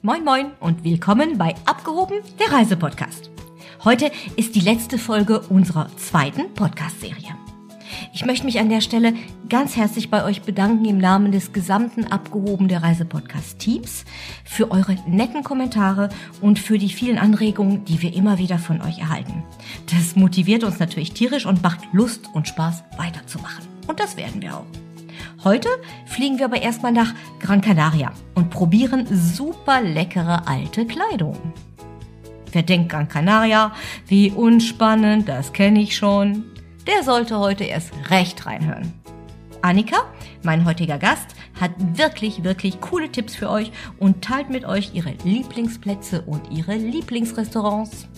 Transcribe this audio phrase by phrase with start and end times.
[0.00, 3.32] Moin Moin und willkommen bei Abgehoben, der Reisepodcast.
[3.82, 7.34] Heute ist die letzte Folge unserer zweiten Podcast-Serie.
[8.14, 9.14] Ich möchte mich an der Stelle
[9.48, 14.04] ganz herzlich bei euch bedanken im Namen des gesamten Abgehoben der Reisepodcast-Teams
[14.44, 16.10] für eure netten Kommentare
[16.40, 19.42] und für die vielen Anregungen, die wir immer wieder von euch erhalten.
[19.92, 23.66] Das motiviert uns natürlich tierisch und macht Lust und Spaß weiterzumachen.
[23.88, 24.87] Und das werden wir auch.
[25.44, 25.68] Heute
[26.06, 31.36] fliegen wir aber erstmal nach Gran Canaria und probieren super leckere alte Kleidung.
[32.50, 33.72] Wer denkt Gran Canaria,
[34.08, 36.44] wie unspannend, das kenne ich schon,
[36.88, 38.92] der sollte heute erst recht reinhören.
[39.62, 39.98] Annika,
[40.42, 45.14] mein heutiger Gast, hat wirklich, wirklich coole Tipps für euch und teilt mit euch ihre
[45.22, 48.08] Lieblingsplätze und ihre Lieblingsrestaurants.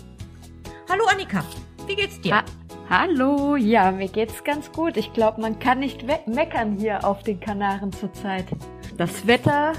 [0.89, 1.45] Hallo Annika,
[1.91, 2.37] wie geht's dir?
[2.37, 2.45] Ha
[2.89, 4.97] Hallo, ja, mir geht's ganz gut.
[4.97, 8.47] Ich glaube, man kann nicht meckern hier auf den Kanaren zurzeit.
[8.97, 9.73] Das Wetter,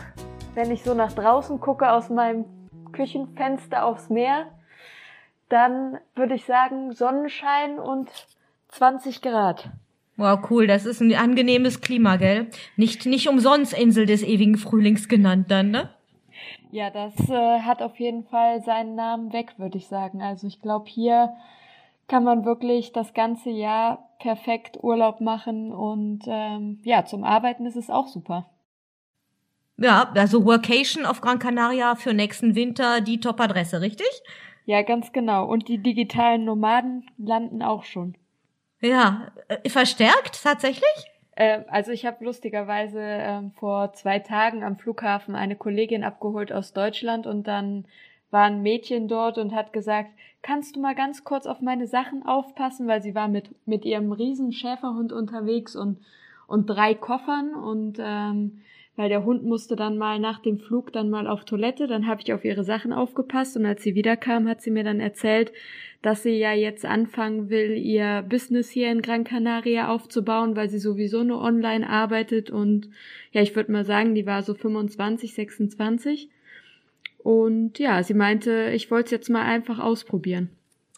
[0.53, 2.45] wenn ich so nach draußen gucke aus meinem
[2.91, 4.47] Küchenfenster aufs Meer,
[5.47, 8.09] dann würde ich sagen Sonnenschein und
[8.70, 9.70] 20 Grad.
[10.18, 10.68] Wow, cool.
[10.68, 12.49] Das ist ein angenehmes Klima, gell?
[12.75, 15.90] Nicht, nicht umsonst Insel des ewigen Frühlings genannt dann, ne?
[16.71, 20.21] Ja, das äh, hat auf jeden Fall seinen Namen weg, würde ich sagen.
[20.21, 21.34] Also ich glaube, hier
[22.12, 27.77] kann man wirklich das ganze Jahr perfekt Urlaub machen und ähm, ja, zum Arbeiten ist
[27.77, 28.49] es auch super.
[29.77, 34.09] Ja, also Workation auf Gran Canaria für nächsten Winter die Top-Adresse, richtig?
[34.65, 35.45] Ja, ganz genau.
[35.48, 38.15] Und die digitalen Nomaden landen auch schon.
[38.81, 41.12] Ja, äh, verstärkt tatsächlich?
[41.35, 46.73] Äh, also ich habe lustigerweise äh, vor zwei Tagen am Flughafen eine Kollegin abgeholt aus
[46.73, 47.85] Deutschland und dann
[48.32, 50.10] war ein Mädchen dort und hat gesagt,
[50.41, 54.12] kannst du mal ganz kurz auf meine Sachen aufpassen, weil sie war mit, mit ihrem
[54.12, 55.99] riesen Schäferhund unterwegs und,
[56.48, 58.62] und drei Koffern und ähm,
[58.98, 62.21] weil der Hund musste dann mal nach dem Flug dann mal auf Toilette, dann habe
[62.21, 65.53] ich auf ihre Sachen aufgepasst und als sie wiederkam, hat sie mir dann erzählt,
[66.02, 70.80] dass sie ja jetzt anfangen will, ihr Business hier in Gran Canaria aufzubauen, weil sie
[70.80, 72.90] sowieso nur online arbeitet und
[73.31, 76.30] ja, ich würde mal sagen, die war so 25, 26
[77.24, 80.50] und ja, sie meinte, ich wollte es jetzt mal einfach ausprobieren.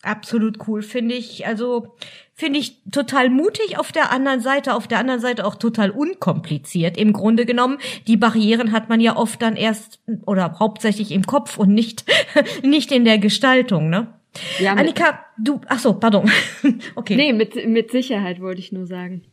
[0.03, 1.47] Absolut cool, finde ich.
[1.47, 1.95] Also
[2.33, 6.97] finde ich total mutig auf der anderen Seite, auf der anderen Seite auch total unkompliziert.
[6.97, 11.57] Im Grunde genommen, die Barrieren hat man ja oft dann erst oder hauptsächlich im Kopf
[11.57, 12.03] und nicht
[12.63, 14.13] nicht in der Gestaltung, ne?
[14.59, 16.29] Ja, Annika, du, ach so, pardon.
[16.95, 17.15] okay.
[17.15, 19.23] Nee, mit mit Sicherheit wollte ich nur sagen.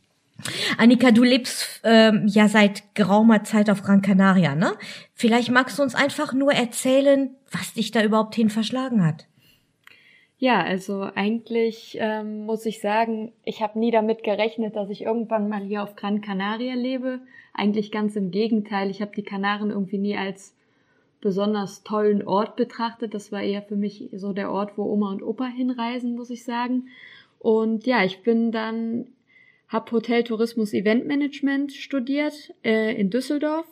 [0.77, 4.73] Annika, du lebst ähm, ja seit geraumer Zeit auf Gran Canaria, ne?
[5.13, 9.27] Vielleicht magst du uns einfach nur erzählen, was dich da überhaupt hin verschlagen hat.
[10.41, 15.49] Ja, also eigentlich ähm, muss ich sagen, ich habe nie damit gerechnet, dass ich irgendwann
[15.49, 17.19] mal hier auf Gran Canaria lebe.
[17.53, 18.89] Eigentlich ganz im Gegenteil.
[18.89, 20.55] Ich habe die Kanaren irgendwie nie als
[21.21, 23.13] besonders tollen Ort betrachtet.
[23.13, 26.43] Das war eher für mich so der Ort, wo Oma und Opa hinreisen, muss ich
[26.43, 26.87] sagen.
[27.37, 29.05] Und ja, ich bin dann
[29.71, 33.65] habe Hotel Tourismus Event Management studiert äh, in Düsseldorf.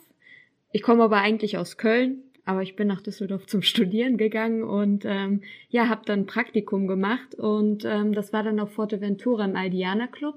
[0.72, 5.04] Ich komme aber eigentlich aus Köln, aber ich bin nach Düsseldorf zum Studieren gegangen und
[5.04, 10.06] ähm, ja, habe dann Praktikum gemacht und ähm, das war dann auf Forteventura im Aldiana
[10.06, 10.36] Club.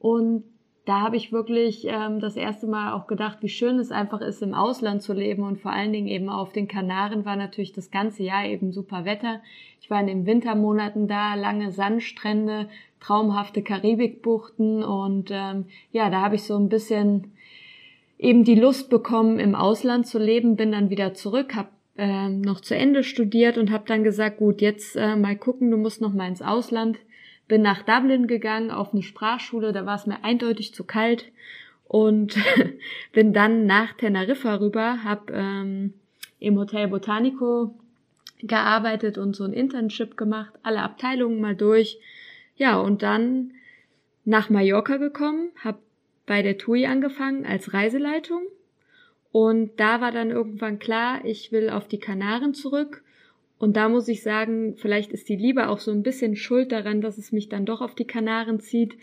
[0.00, 0.44] Und
[0.84, 4.40] da habe ich wirklich ähm, das erste Mal auch gedacht, wie schön es einfach ist,
[4.40, 7.90] im Ausland zu leben und vor allen Dingen eben auf den Kanaren war natürlich das
[7.90, 9.40] ganze Jahr eben super Wetter.
[9.80, 12.68] Ich war in den Wintermonaten da, lange Sandstrände,
[13.00, 17.32] traumhafte Karibikbuchten und ähm, ja, da habe ich so ein bisschen
[18.18, 21.68] eben die Lust bekommen, im Ausland zu leben, bin dann wieder zurück, habe
[21.98, 25.76] ähm, noch zu Ende studiert und habe dann gesagt, gut, jetzt äh, mal gucken, du
[25.76, 26.98] musst noch mal ins Ausland
[27.48, 31.26] bin nach Dublin gegangen auf eine Sprachschule, da war es mir eindeutig zu kalt
[31.86, 32.36] und
[33.12, 35.94] bin dann nach Teneriffa rüber, habe ähm,
[36.40, 37.74] im Hotel Botanico
[38.40, 41.98] gearbeitet und so ein Internship gemacht, alle Abteilungen mal durch.
[42.56, 43.52] Ja, und dann
[44.24, 45.78] nach Mallorca gekommen, habe
[46.26, 48.42] bei der TUI angefangen als Reiseleitung
[49.30, 53.02] und da war dann irgendwann klar, ich will auf die Kanaren zurück
[53.58, 57.00] und da muss ich sagen, vielleicht ist die Liebe auch so ein bisschen schuld daran,
[57.00, 58.96] dass es mich dann doch auf die Kanaren zieht,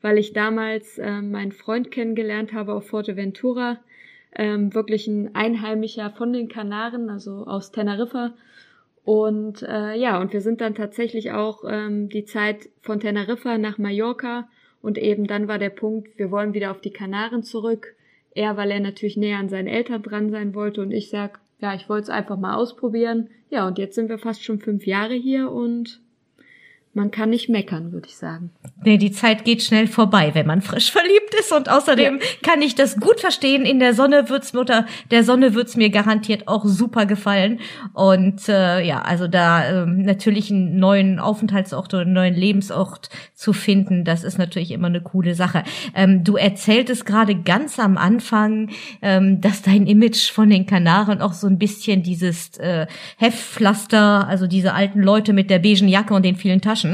[0.00, 3.80] weil ich damals äh, meinen Freund kennengelernt habe auf Forteventura,
[4.34, 8.34] ähm, wirklich ein Einheimischer von den Kanaren, also aus Teneriffa.
[9.08, 13.78] Und äh, ja, und wir sind dann tatsächlich auch ähm, die Zeit von Teneriffa nach
[13.78, 14.50] Mallorca
[14.82, 17.94] und eben dann war der Punkt, wir wollen wieder auf die Kanaren zurück.
[18.34, 21.74] Er, weil er natürlich näher an seinen Eltern dran sein wollte und ich sag, ja,
[21.74, 23.30] ich wollte es einfach mal ausprobieren.
[23.48, 26.02] Ja, und jetzt sind wir fast schon fünf Jahre hier und
[26.98, 28.50] man kann nicht meckern, würde ich sagen.
[28.84, 31.52] Nee, die Zeit geht schnell vorbei, wenn man frisch verliebt ist.
[31.52, 32.26] Und außerdem ja.
[32.42, 33.64] kann ich das gut verstehen.
[33.64, 37.60] In der Sonne wird's mir unter der Sonne wird's mir garantiert auch super gefallen.
[37.94, 43.52] Und äh, ja, also da äh, natürlich einen neuen Aufenthaltsort oder einen neuen Lebensort zu
[43.52, 45.62] finden, das ist natürlich immer eine coole Sache.
[45.94, 48.70] Ähm, du erzähltest gerade ganz am Anfang,
[49.02, 52.86] ähm, dass dein Image von den Kanaren auch so ein bisschen dieses äh,
[53.18, 56.87] Heftpflaster, also diese alten Leute mit der beigen Jacke und den vielen Taschen,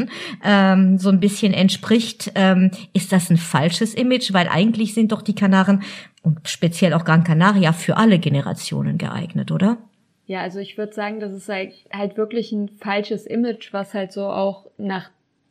[0.45, 2.33] ähm, so ein bisschen entspricht.
[2.35, 4.33] Ähm, ist das ein falsches Image?
[4.33, 5.83] Weil eigentlich sind doch die Kanaren
[6.23, 9.79] und speziell auch Gran Canaria für alle Generationen geeignet, oder?
[10.27, 14.13] Ja, also ich würde sagen, das ist halt, halt wirklich ein falsches Image, was halt
[14.13, 15.11] so auch nach,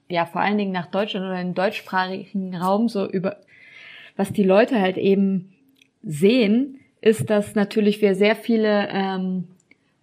[0.09, 3.37] ja, vor allen Dingen nach Deutschland oder im deutschsprachigen Raum so über,
[4.17, 5.53] was die Leute halt eben
[6.01, 9.47] sehen, ist, dass natürlich wir sehr viele ähm,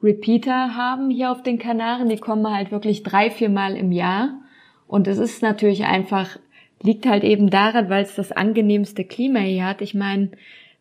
[0.02, 2.08] Repeater haben hier auf den Kanaren.
[2.08, 4.41] Die kommen halt wirklich drei, vier Mal im Jahr.
[4.87, 6.38] Und es ist natürlich einfach,
[6.82, 9.82] liegt halt eben daran, weil es das angenehmste Klima hier hat.
[9.82, 10.31] Ich meine,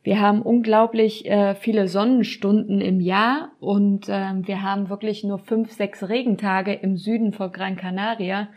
[0.04, 5.74] wir haben unglaublich äh, viele Sonnenstunden im Jahr und äh, wir haben wirklich nur fünf,
[5.74, 8.48] sechs Regentage im Süden von Gran Canaria.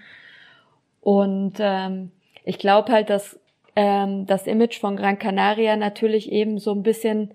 [1.00, 2.12] Und ähm,
[2.44, 3.40] ich glaube halt, dass
[3.74, 7.32] ähm, das Image von Gran Canaria natürlich eben so ein bisschen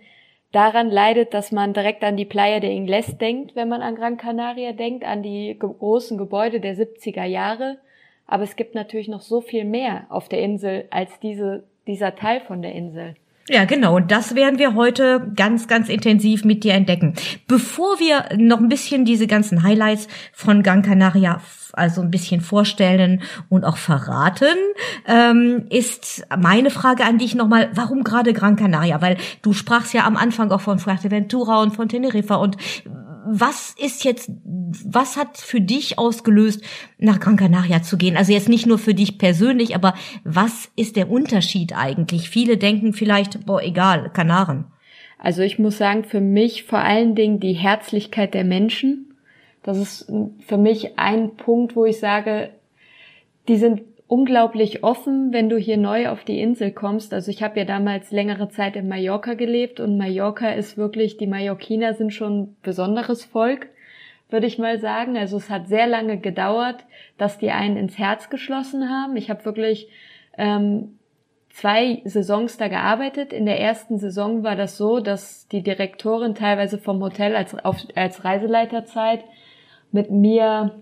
[0.51, 4.17] daran leidet, dass man direkt an die Playa de Ingles denkt, wenn man an Gran
[4.17, 7.77] Canaria denkt, an die großen Gebäude der 70er Jahre.
[8.25, 12.41] Aber es gibt natürlich noch so viel mehr auf der Insel als diese, dieser Teil
[12.41, 13.15] von der Insel.
[13.49, 13.95] Ja, genau.
[13.95, 17.13] Und das werden wir heute ganz, ganz intensiv mit dir entdecken.
[17.47, 21.39] Bevor wir noch ein bisschen diese ganzen Highlights von Gran Canaria
[21.73, 24.57] also ein bisschen vorstellen und auch verraten,
[25.05, 29.01] ähm, ist meine Frage an dich nochmal, warum gerade Gran Canaria?
[29.01, 32.57] Weil du sprachst ja am Anfang auch von Fuerteventura und von Teneriffa und
[33.29, 34.31] was ist jetzt,
[34.85, 36.63] was hat für dich ausgelöst,
[36.97, 38.17] nach Gran Canaria zu gehen?
[38.17, 39.93] Also jetzt nicht nur für dich persönlich, aber
[40.23, 42.29] was ist der Unterschied eigentlich?
[42.29, 44.65] Viele denken vielleicht, boah, egal, Kanaren.
[45.19, 49.15] Also ich muss sagen, für mich vor allen Dingen die Herzlichkeit der Menschen.
[49.63, 50.11] Das ist
[50.45, 52.51] für mich ein Punkt, wo ich sage,
[53.47, 57.13] die sind unglaublich offen, wenn du hier neu auf die Insel kommst.
[57.13, 61.27] Also ich habe ja damals längere Zeit in Mallorca gelebt und Mallorca ist wirklich, die
[61.27, 63.67] Mallorquiner sind schon ein besonderes Volk,
[64.29, 65.17] würde ich mal sagen.
[65.17, 66.85] Also es hat sehr lange gedauert,
[67.17, 69.17] dass die einen ins Herz geschlossen haben.
[69.17, 69.89] Ich habe wirklich
[70.37, 70.97] ähm,
[71.49, 73.33] zwei Saisons da gearbeitet.
[73.33, 77.77] In der ersten Saison war das so, dass die Direktorin teilweise vom Hotel als, auf,
[77.95, 79.25] als Reiseleiterzeit
[79.91, 80.81] mit mir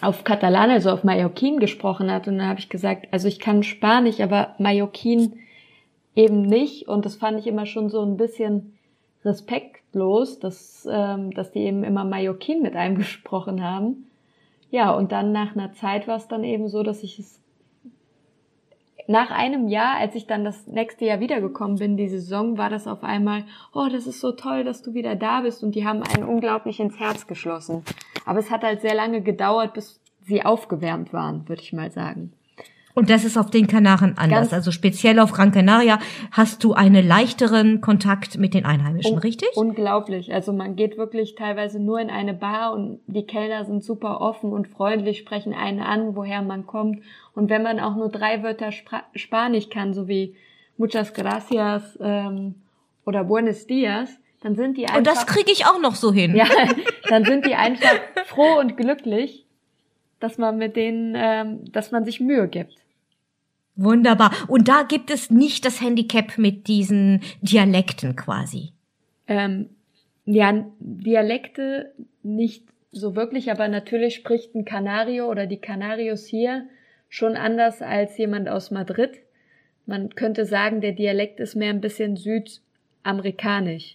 [0.00, 2.28] auf Katalan, also auf Mallorquin gesprochen hat.
[2.28, 5.40] Und dann habe ich gesagt, also ich kann Spanisch, aber Mallorquin
[6.14, 6.88] eben nicht.
[6.88, 8.78] Und das fand ich immer schon so ein bisschen
[9.24, 14.10] respektlos, dass, ähm, dass die eben immer Mallorquin mit einem gesprochen haben.
[14.70, 17.40] Ja, und dann nach einer Zeit war es dann eben so, dass ich es
[19.08, 22.86] nach einem Jahr, als ich dann das nächste Jahr wiedergekommen bin, die Saison, war das
[22.86, 26.02] auf einmal, oh, das ist so toll, dass du wieder da bist und die haben
[26.02, 27.82] einen unglaublich ins Herz geschlossen.
[28.24, 32.32] Aber es hat halt sehr lange gedauert, bis sie aufgewärmt waren, würde ich mal sagen.
[32.96, 34.40] Und das ist auf den Kanaren anders.
[34.40, 35.98] Ganz also speziell auf Gran Canaria
[36.30, 39.50] hast du einen leichteren Kontakt mit den Einheimischen, richtig?
[39.54, 40.32] Unglaublich.
[40.32, 44.50] Also man geht wirklich teilweise nur in eine Bar und die Kellner sind super offen
[44.50, 47.02] und freundlich, sprechen einen an, woher man kommt.
[47.36, 50.34] Und wenn man auch nur drei Wörter Spra Spanisch kann, so wie
[50.78, 52.54] Muchas gracias ähm,
[53.04, 54.10] oder Buenos dias,
[54.42, 54.98] dann sind die einfach.
[54.98, 56.34] Und das kriege ich auch noch so hin.
[56.34, 56.46] Ja,
[57.08, 57.94] dann sind die einfach
[58.26, 59.44] froh und glücklich,
[60.18, 62.74] dass man mit denen, ähm, dass man sich Mühe gibt.
[63.74, 64.32] Wunderbar.
[64.48, 68.72] Und da gibt es nicht das Handicap mit diesen Dialekten quasi.
[69.28, 69.68] Ähm,
[70.24, 76.66] ja, Dialekte nicht so wirklich, aber natürlich spricht ein Canario oder die Canarios hier
[77.16, 79.12] schon anders als jemand aus Madrid.
[79.86, 83.94] Man könnte sagen, der Dialekt ist mehr ein bisschen südamerikanisch.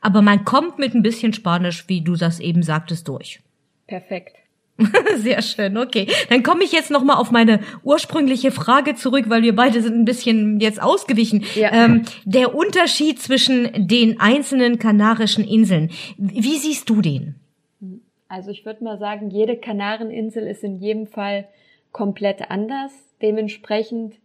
[0.00, 3.40] Aber man kommt mit ein bisschen Spanisch, wie du das eben sagtest, durch.
[3.88, 4.36] Perfekt.
[5.16, 6.06] Sehr schön, okay.
[6.28, 10.04] Dann komme ich jetzt nochmal auf meine ursprüngliche Frage zurück, weil wir beide sind ein
[10.04, 11.44] bisschen jetzt ausgewichen.
[11.56, 11.72] Ja.
[11.72, 17.34] Ähm, der Unterschied zwischen den einzelnen kanarischen Inseln, wie siehst du den?
[18.28, 21.48] Also ich würde mal sagen, jede Kanareninsel ist in jedem Fall
[21.96, 22.92] komplett anders.
[23.22, 24.16] Dementsprechend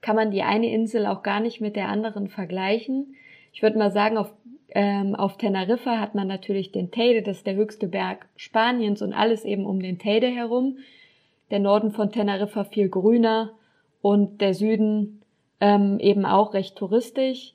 [0.00, 3.14] kann man die eine Insel auch gar nicht mit der anderen vergleichen.
[3.52, 4.32] Ich würde mal sagen, auf
[4.72, 9.12] ähm, auf Teneriffa hat man natürlich den Teide, das ist der höchste Berg Spaniens und
[9.12, 10.78] alles eben um den Teide herum.
[11.50, 13.52] Der Norden von Teneriffa viel grüner
[14.02, 15.22] und der Süden
[15.60, 17.54] ähm, eben auch recht touristisch.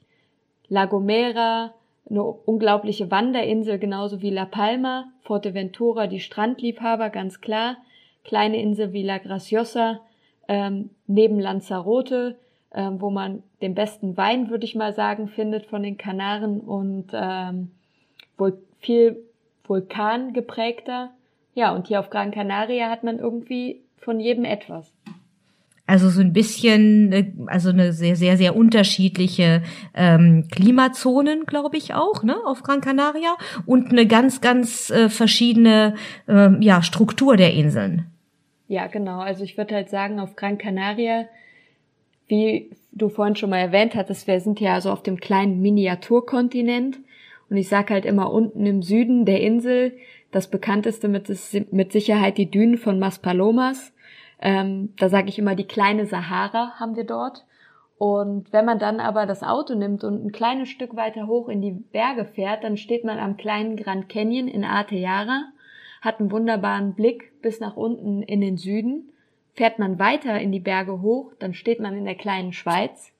[0.70, 1.74] La Gomera,
[2.10, 7.78] eine unglaubliche Wanderinsel, genauso wie La Palma, Forteventura, die Strandliebhaber, ganz klar.
[8.26, 10.02] Kleine Insel wie La Graciosa,
[10.48, 12.38] ähm, neben Lanzarote,
[12.74, 17.08] ähm, wo man den besten Wein, würde ich mal sagen, findet von den Kanaren und
[17.14, 17.72] ähm,
[18.38, 19.24] wohl viel
[19.64, 21.12] Vulkan geprägter.
[21.54, 24.92] Ja, und hier auf Gran Canaria hat man irgendwie von jedem etwas.
[25.88, 29.62] Also so ein bisschen, äh, also eine sehr, sehr, sehr unterschiedliche
[29.94, 35.94] ähm, Klimazonen, glaube ich auch, ne, auf Gran Canaria und eine ganz, ganz äh, verschiedene
[36.28, 38.15] ähm, ja, Struktur der Inseln.
[38.68, 39.20] Ja, genau.
[39.20, 41.26] Also ich würde halt sagen, auf Gran Canaria,
[42.28, 46.98] wie du vorhin schon mal erwähnt hattest, wir sind ja also auf dem kleinen Miniaturkontinent
[47.50, 49.98] und ich sag halt immer unten im Süden der Insel,
[50.32, 51.30] das bekannteste mit,
[51.72, 53.94] mit Sicherheit die Dünen von Maspalomas
[54.40, 57.46] ähm, da sage ich immer, die kleine Sahara haben wir dort.
[57.98, 61.62] Und wenn man dann aber das Auto nimmt und ein kleines Stück weiter hoch in
[61.62, 65.46] die Berge fährt, dann steht man am kleinen Grand Canyon in Ateara,
[66.06, 69.10] hat einen wunderbaren Blick bis nach unten in den Süden.
[69.54, 73.12] Fährt man weiter in die Berge hoch, dann steht man in der kleinen Schweiz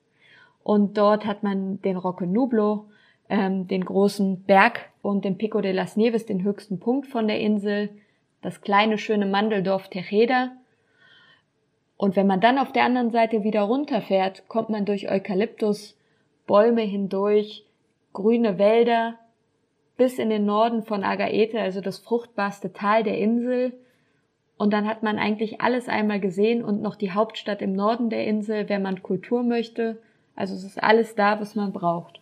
[0.62, 2.86] und dort hat man den Rocco Nublo,
[3.28, 7.40] ähm, den großen Berg und den Pico de las Nieves, den höchsten Punkt von der
[7.40, 7.90] Insel,
[8.40, 10.52] das kleine schöne Mandeldorf Tejeda
[11.96, 15.96] und wenn man dann auf der anderen Seite wieder runterfährt, kommt man durch Eukalyptus,
[16.46, 17.64] Bäume hindurch,
[18.12, 19.18] grüne Wälder,
[19.96, 23.72] bis in den Norden von Agaete, also das fruchtbarste Tal der Insel.
[24.58, 28.26] Und dann hat man eigentlich alles einmal gesehen und noch die Hauptstadt im Norden der
[28.26, 29.98] Insel, wenn man Kultur möchte.
[30.34, 32.20] Also es ist alles da, was man braucht.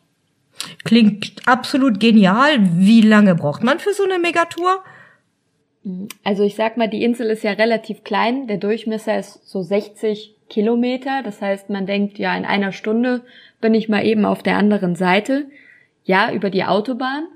[0.84, 2.58] Klingt absolut genial.
[2.60, 4.82] Wie lange braucht man für so eine Megatour?
[6.22, 8.46] Also ich sag mal, die Insel ist ja relativ klein.
[8.46, 11.22] Der Durchmesser ist so 60 Kilometer.
[11.22, 13.22] Das heißt, man denkt, ja, in einer Stunde
[13.60, 15.46] bin ich mal eben auf der anderen Seite.
[16.04, 17.26] Ja, über die Autobahn.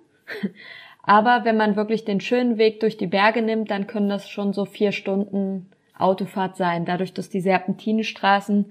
[1.02, 4.52] Aber wenn man wirklich den schönen Weg durch die Berge nimmt, dann können das schon
[4.52, 6.84] so vier Stunden Autofahrt sein.
[6.84, 8.66] Dadurch, dass die Serpentinenstraßen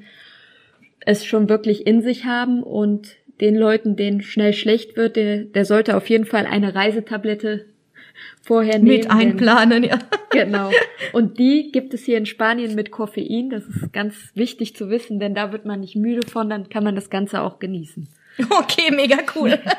[1.00, 5.66] es schon wirklich in sich haben und den Leuten, denen schnell schlecht wird, der, der
[5.66, 7.66] sollte auf jeden Fall eine Reisetablette
[8.42, 8.98] vorher nehmen.
[8.98, 10.00] Mit einplanen, ja.
[10.30, 10.70] Genau.
[11.14, 13.50] Und die gibt es hier in Spanien mit Koffein.
[13.50, 16.84] Das ist ganz wichtig zu wissen, denn da wird man nicht müde von, dann kann
[16.84, 18.08] man das Ganze auch genießen.
[18.50, 19.60] Okay, mega cool.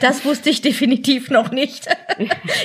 [0.00, 1.86] Das wusste ich definitiv noch nicht.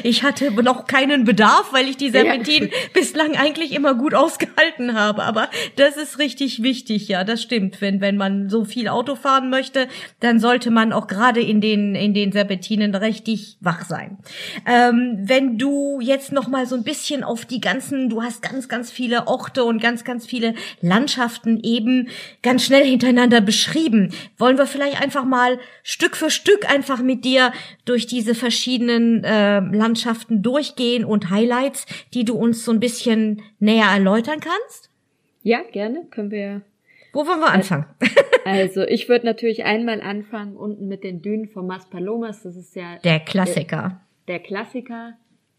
[0.03, 2.75] Ich hatte noch keinen Bedarf, weil ich die Serpentinen ja.
[2.93, 5.24] bislang eigentlich immer gut ausgehalten habe.
[5.24, 7.81] Aber das ist richtig wichtig, ja, das stimmt.
[7.81, 9.88] Wenn, wenn man so viel Auto fahren möchte,
[10.19, 14.19] dann sollte man auch gerade in den, in den Serpentinen richtig wach sein.
[14.65, 18.69] Ähm, wenn du jetzt noch mal so ein bisschen auf die ganzen, du hast ganz,
[18.69, 22.09] ganz viele Orte und ganz, ganz viele Landschaften eben
[22.43, 24.13] ganz schnell hintereinander beschrieben.
[24.38, 27.51] Wollen wir vielleicht einfach mal Stück für Stück einfach mit dir
[27.85, 33.88] durch diese verschiedenen äh, Landschaften durchgehen und Highlights, die du uns so ein bisschen näher
[33.88, 34.89] erläutern kannst?
[35.43, 36.05] Ja, gerne.
[36.11, 36.61] Können wir.
[37.13, 37.85] Wo wollen wir anfangen?
[38.45, 42.41] Also, ich würde natürlich einmal anfangen unten mit den Dünen von Maspalomas.
[42.41, 44.01] Das ist ja der Klassiker.
[44.27, 45.13] Der, der Klassiker,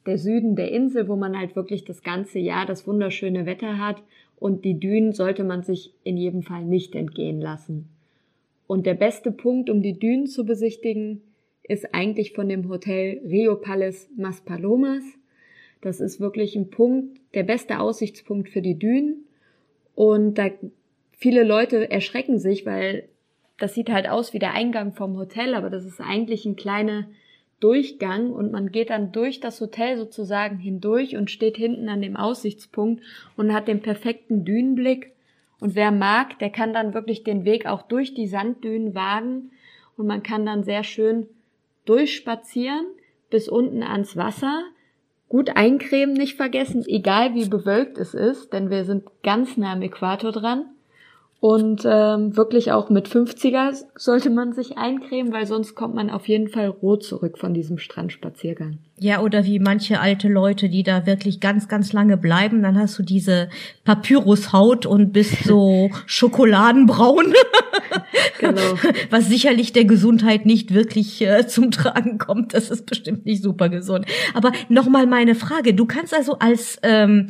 [0.07, 4.03] der Süden der Insel, wo man halt wirklich das ganze Jahr das wunderschöne Wetter hat.
[4.37, 7.91] Und die Dünen sollte man sich in jedem Fall nicht entgehen lassen.
[8.71, 11.23] Und der beste Punkt, um die Dünen zu besichtigen,
[11.65, 15.03] ist eigentlich von dem Hotel Rio Palace Maspalomas.
[15.81, 19.25] Das ist wirklich ein Punkt, der beste Aussichtspunkt für die Dünen.
[19.97, 20.51] Und da
[21.11, 23.09] viele Leute erschrecken sich, weil
[23.59, 27.09] das sieht halt aus wie der Eingang vom Hotel, aber das ist eigentlich ein kleiner
[27.59, 32.15] Durchgang und man geht dann durch das Hotel sozusagen hindurch und steht hinten an dem
[32.15, 33.03] Aussichtspunkt
[33.37, 35.11] und hat den perfekten Dünenblick
[35.61, 39.51] und wer mag, der kann dann wirklich den Weg auch durch die Sanddünen wagen
[39.97, 41.29] und man kann dann sehr schön
[41.85, 42.87] durchspazieren
[43.29, 44.65] bis unten ans Wasser.
[45.29, 49.83] Gut eincremen nicht vergessen, egal wie bewölkt es ist, denn wir sind ganz nah am
[49.83, 50.65] Äquator dran.
[51.41, 56.29] Und ähm, wirklich auch mit 50er sollte man sich eincremen, weil sonst kommt man auf
[56.29, 58.77] jeden Fall rot zurück von diesem Strandspaziergang.
[58.99, 62.99] Ja, oder wie manche alte Leute, die da wirklich ganz, ganz lange bleiben, dann hast
[62.99, 63.49] du diese
[63.85, 67.33] Papyrushaut und bist so schokoladenbraun.
[68.39, 68.75] genau.
[69.09, 72.53] Was sicherlich der Gesundheit nicht wirklich äh, zum Tragen kommt.
[72.53, 74.05] Das ist bestimmt nicht super gesund.
[74.35, 75.73] Aber nochmal meine Frage.
[75.73, 77.29] Du kannst also als ähm,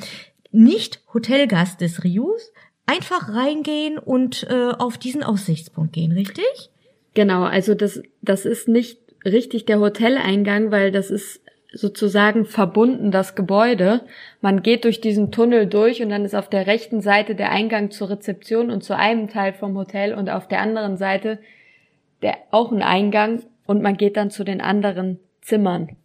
[0.51, 2.51] nicht Hotelgast des Rius
[2.91, 6.71] einfach reingehen und äh, auf diesen Aussichtspunkt gehen, richtig?
[7.15, 11.41] Genau, also das, das ist nicht richtig der Hoteleingang, weil das ist
[11.73, 14.03] sozusagen verbunden, das Gebäude.
[14.41, 17.93] Man geht durch diesen Tunnel durch und dann ist auf der rechten Seite der Eingang
[17.93, 21.39] zur Rezeption und zu einem Teil vom Hotel und auf der anderen Seite
[22.23, 25.97] der, auch ein Eingang und man geht dann zu den anderen Zimmern.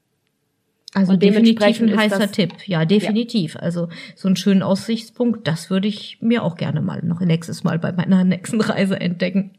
[0.97, 2.53] Also Und definitiv dementsprechend ein heißer das- Tipp.
[2.67, 3.57] Ja, definitiv.
[3.57, 7.79] Also so einen schönen Aussichtspunkt, das würde ich mir auch gerne mal noch nächstes Mal
[7.79, 9.51] bei meiner nächsten Reise entdecken.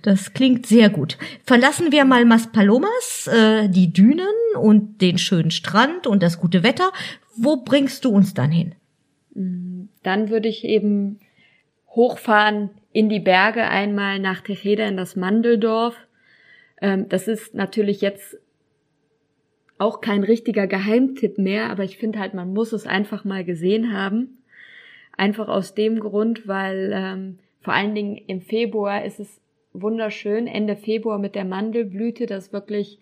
[0.00, 1.18] Das klingt sehr gut.
[1.44, 4.24] Verlassen wir mal Maspalomas, äh, die Dünen
[4.58, 6.90] und den schönen Strand und das gute Wetter.
[7.36, 8.74] Wo bringst du uns dann hin?
[10.02, 11.20] Dann würde ich eben
[11.90, 15.94] hochfahren in die Berge einmal nach Tejeda in das Mandeldorf.
[16.80, 18.38] Ähm, das ist natürlich jetzt
[19.78, 23.92] auch kein richtiger Geheimtipp mehr, aber ich finde halt, man muss es einfach mal gesehen
[23.92, 24.38] haben.
[25.16, 29.40] Einfach aus dem Grund, weil ähm, vor allen Dingen im Februar ist es
[29.72, 32.98] wunderschön, Ende Februar mit der Mandelblüte, das wirklich,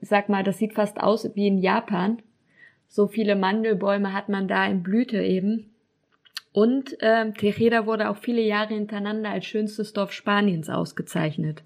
[0.00, 2.22] sag mal, das sieht fast aus wie in Japan.
[2.88, 5.70] So viele Mandelbäume hat man da in Blüte eben.
[6.52, 11.62] Und ähm, Tejeda wurde auch viele Jahre hintereinander als schönstes Dorf Spaniens ausgezeichnet.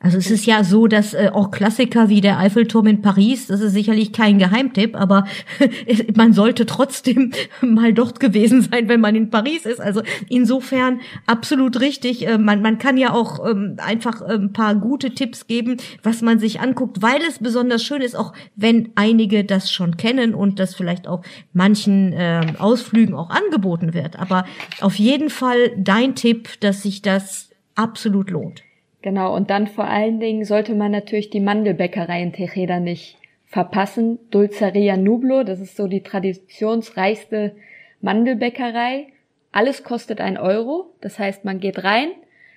[0.00, 3.60] Also es ist ja so, dass äh, auch Klassiker wie der Eiffelturm in Paris, das
[3.60, 5.26] ist sicherlich kein Geheimtipp, aber
[6.14, 9.80] man sollte trotzdem mal dort gewesen sein, wenn man in Paris ist.
[9.80, 12.26] Also insofern absolut richtig.
[12.26, 16.22] Äh, man, man kann ja auch ähm, einfach äh, ein paar gute Tipps geben, was
[16.22, 20.58] man sich anguckt, weil es besonders schön ist, auch wenn einige das schon kennen und
[20.58, 21.22] das vielleicht auch
[21.52, 24.18] manchen äh, Ausflügen auch angeboten wird.
[24.18, 24.44] Aber
[24.80, 28.62] auf jeden Fall dein Tipp, dass sich das absolut lohnt.
[29.04, 34.18] Genau, und dann vor allen Dingen sollte man natürlich die Mandelbäckerei in Tejeda nicht verpassen.
[34.30, 37.54] Dulceria Nublo, das ist so die traditionsreichste
[38.00, 39.08] Mandelbäckerei.
[39.52, 42.12] Alles kostet ein Euro, das heißt, man geht rein.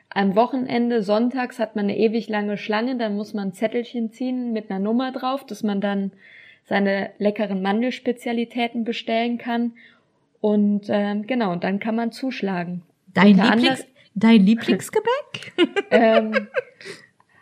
[0.07, 4.53] Am Wochenende, sonntags, hat man eine ewig lange Schlange, dann muss man ein Zettelchen ziehen
[4.53, 6.13] mit einer Nummer drauf, dass man dann
[6.63, 9.73] seine leckeren Mandelspezialitäten bestellen kann.
[10.39, 12.83] Und ähm, genau, und dann kann man zuschlagen.
[13.13, 13.85] Dein, Lieblings,
[14.17, 15.53] dein Lieblingsgebäck?
[15.91, 16.47] ähm,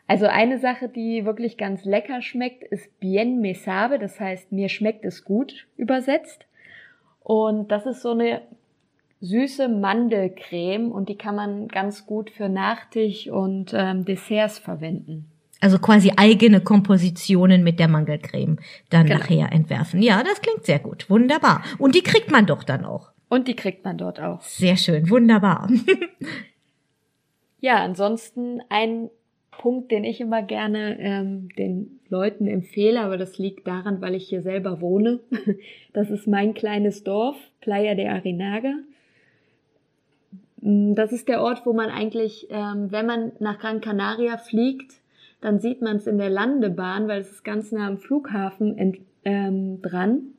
[0.08, 4.70] also eine Sache, die wirklich ganz lecker schmeckt, ist Bien me sabe, das heißt, mir
[4.70, 6.46] schmeckt es gut übersetzt.
[7.22, 8.42] Und das ist so eine
[9.22, 15.26] süße Mandelcreme und die kann man ganz gut für Nachtisch und ähm, Desserts verwenden.
[15.62, 18.58] Also quasi eigene Kompositionen mit der Mangelcreme
[18.92, 19.18] dann Genau.
[19.20, 20.04] nachher entwerfen.
[20.04, 21.10] Ja, das klingt sehr gut.
[21.10, 21.64] Wunderbar.
[21.80, 23.10] Und die kriegt man doch dann auch.
[23.30, 24.42] Und die kriegt man dort auch.
[24.42, 25.10] Sehr schön.
[25.10, 25.68] Wunderbar.
[27.66, 29.10] Ja, ansonsten ein
[29.50, 34.30] Punkt, den ich immer gerne ähm, den Leuten empfehle, aber das liegt daran, weil ich
[34.30, 35.20] hier selber wohne.
[35.92, 38.76] Das ist mein kleines Dorf, Playa de Arinaga.
[40.62, 45.02] Mm, Das ist der Ort, wo man eigentlich, ähm, wenn man nach Gran Canaria fliegt,
[45.42, 49.00] dann sieht man es in der Landebahn, weil es ist ganz nah am Flughafen ent,
[49.24, 50.36] ähm, dran.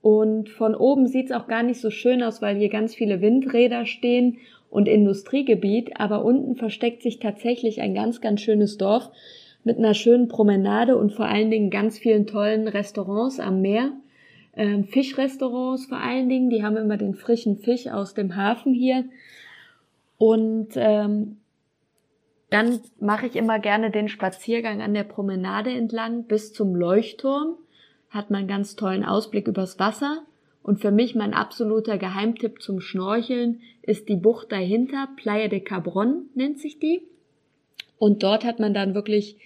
[0.00, 3.20] Und von oben sieht es auch gar nicht so schön aus, weil hier ganz viele
[3.20, 4.38] Windräder stehen
[4.70, 9.10] und Industriegebiet, aber unten versteckt sich tatsächlich ein ganz, ganz schönes Dorf
[9.64, 13.92] mit einer schönen Promenade und vor allen Dingen ganz vielen tollen Restaurants am Meer.
[14.54, 19.04] Ähm, Fischrestaurants vor allen Dingen, die haben immer den frischen Fisch aus dem Hafen hier.
[20.18, 21.38] Und ähm,
[22.50, 27.56] dann mache ich immer gerne den Spaziergang an der Promenade entlang bis zum Leuchtturm.
[28.10, 30.22] Hat man einen ganz tollen Ausblick übers Wasser.
[30.66, 36.24] Und für mich mein absoluter Geheimtipp zum Schnorcheln ist die Bucht dahinter, Playa de Cabron
[36.34, 37.02] nennt sich die.
[37.98, 39.36] Und dort hat man dann wirklich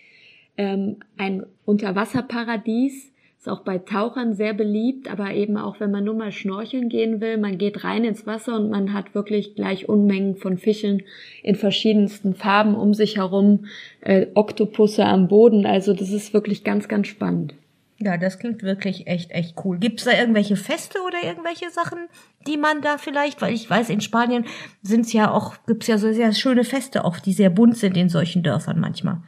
[0.57, 6.15] ähm, ein Unterwasserparadies, ist auch bei Tauchern sehr beliebt, aber eben auch wenn man nur
[6.15, 10.37] mal schnorcheln gehen will, man geht rein ins Wasser und man hat wirklich gleich Unmengen
[10.37, 11.03] von Fischen
[11.43, 13.67] in verschiedensten Farben um sich herum,
[14.01, 17.53] äh, Oktopusse am Boden, also das ist wirklich ganz, ganz spannend.
[18.01, 19.79] Ja, das klingt wirklich echt, echt cool.
[19.79, 22.09] Gibt's da irgendwelche Feste oder irgendwelche Sachen,
[22.47, 24.47] die man da vielleicht, weil ich weiß, in Spanien
[24.83, 28.09] sind's ja auch, gibt's ja so sehr schöne Feste auch, die sehr bunt sind in
[28.09, 29.19] solchen Dörfern manchmal.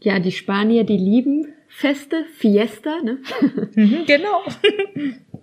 [0.00, 3.18] Ja, die Spanier, die lieben Feste, Fiesta, ne?
[3.74, 4.42] Mhm, genau.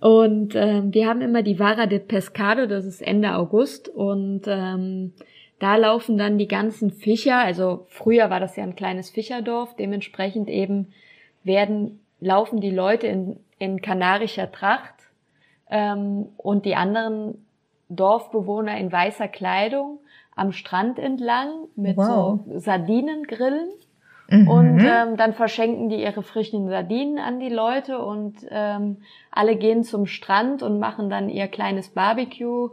[0.00, 3.88] Und ähm, wir haben immer die Vara de Pescado, das ist Ende August.
[3.88, 5.12] Und ähm,
[5.58, 10.50] da laufen dann die ganzen Fischer, also früher war das ja ein kleines Fischerdorf, dementsprechend
[10.50, 10.88] eben
[11.44, 14.94] werden, laufen die Leute in, in kanarischer Tracht
[15.70, 17.46] ähm, und die anderen
[17.88, 20.00] Dorfbewohner in weißer Kleidung
[20.34, 22.40] am Strand entlang mit Wow.
[22.46, 23.68] so Sardinengrillen.
[24.28, 24.48] Mhm.
[24.48, 28.98] Und ähm, dann verschenken die ihre frischen Sardinen an die Leute und ähm,
[29.30, 32.70] alle gehen zum Strand und machen dann ihr kleines Barbecue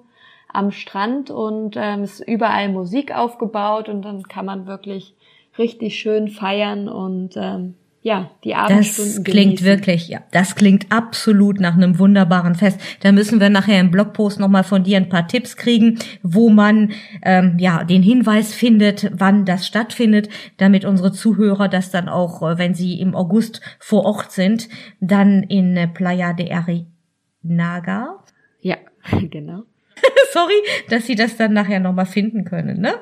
[0.52, 5.16] am Strand und ähm, es ist überall Musik aufgebaut und dann kann man wirklich
[5.58, 7.76] richtig schön feiern und ähm,
[8.06, 9.66] ja, die Abendstunden Das klingt genießen.
[9.66, 12.78] wirklich, ja, das klingt absolut nach einem wunderbaren Fest.
[13.00, 16.92] Da müssen wir nachher im Blogpost nochmal von dir ein paar Tipps kriegen, wo man
[17.24, 22.58] ähm, ja den Hinweis findet, wann das stattfindet, damit unsere Zuhörer das dann auch, äh,
[22.58, 24.68] wenn sie im August vor Ort sind,
[25.00, 28.20] dann in äh, Playa de Arinaga,
[28.60, 28.76] Ja,
[29.32, 29.64] genau.
[30.34, 32.96] sorry, dass sie das dann nachher nochmal finden können, ne?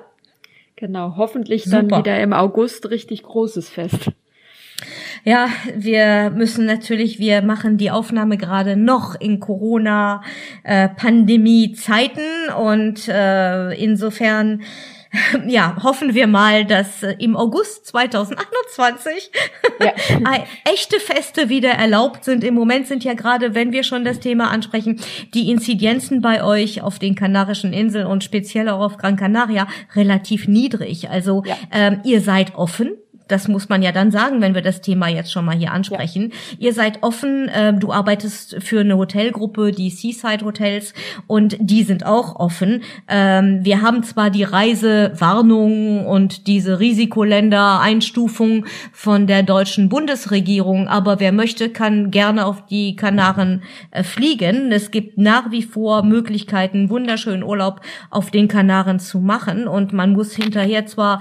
[0.75, 1.99] Genau, hoffentlich dann Super.
[1.99, 4.11] wieder im August richtig großes Fest.
[5.23, 12.21] Ja, wir müssen natürlich, wir machen die Aufnahme gerade noch in Corona-Pandemie-Zeiten
[12.57, 14.61] und äh, insofern
[15.47, 19.29] ja, hoffen wir mal, dass äh, im August 2021
[19.79, 19.87] Ja.
[19.87, 19.91] äh,
[20.71, 22.43] echte Feste wieder erlaubt sind.
[22.45, 25.01] Im Moment sind ja gerade, wenn wir schon das Thema ansprechen,
[25.33, 30.47] die Inzidenzen bei euch auf den Kanarischen Inseln und speziell auch auf Gran Canaria relativ
[30.47, 31.09] niedrig.
[31.09, 31.57] Also Ja.
[31.71, 32.91] ähm, ihr seid offen.
[33.31, 36.33] Das muss man ja dann sagen, wenn wir das Thema jetzt schon mal hier ansprechen.
[36.59, 40.93] Ihr seid offen, ähm, du arbeitest für eine Hotelgruppe, die Seaside Hotels,
[41.27, 42.83] und die sind auch offen.
[43.07, 51.31] Ähm, wir haben zwar die Reisewarnung und diese Risikoländer-Einstufung von der deutschen Bundesregierung, aber wer
[51.31, 54.71] möchte, kann gerne auf die Kanaren äh, fliegen.
[54.71, 60.11] Es gibt nach wie vor Möglichkeiten, wunderschönen Urlaub auf den Kanaren zu machen und man
[60.11, 61.19] muss hinterher zwar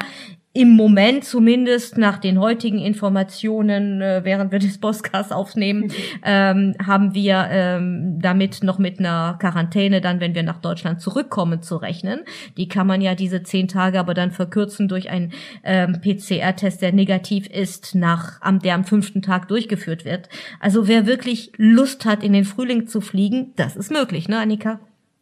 [0.53, 5.93] im Moment zumindest nach den heutigen Informationen, äh, während wir das Podcast aufnehmen,
[6.25, 11.63] ähm, haben wir ähm, damit noch mit einer Quarantäne dann, wenn wir nach Deutschland zurückkommen,
[11.63, 12.23] zu rechnen.
[12.57, 15.33] Die kann man ja diese zehn Tage aber dann verkürzen durch einen
[15.63, 20.29] ähm, PCR-Test, der negativ ist, nach am der am fünften Tag durchgeführt wird.
[20.59, 24.81] Also wer wirklich Lust hat, in den Frühling zu fliegen, das ist möglich, ne, Annika?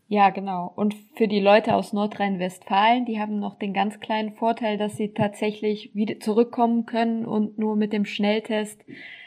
[0.09, 0.73] Ja, genau.
[0.75, 5.13] Und für die Leute aus Nordrhein-Westfalen, die haben noch den ganz kleinen Vorteil, dass sie
[5.13, 8.83] tatsächlich wieder zurückkommen können und nur mit dem Schnelltest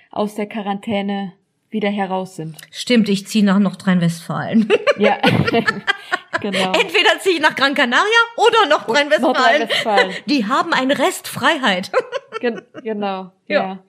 [0.10, 1.34] aus der Quarantäne
[1.70, 2.58] wieder heraus sind.
[2.72, 4.70] Stimmt, ich ziehe nach Nordrhein-Westfalen.
[4.98, 5.20] Ja,
[6.40, 6.72] genau.
[6.80, 8.06] Entweder ziehe ich nach Gran Canaria
[8.38, 9.22] oder Nordrhein-Westfalen.
[9.22, 10.14] Nordrhein-Westfalen.
[10.28, 11.92] Die haben eine Restfreiheit.
[12.40, 13.32] Gen genau.
[13.48, 13.80] Ja.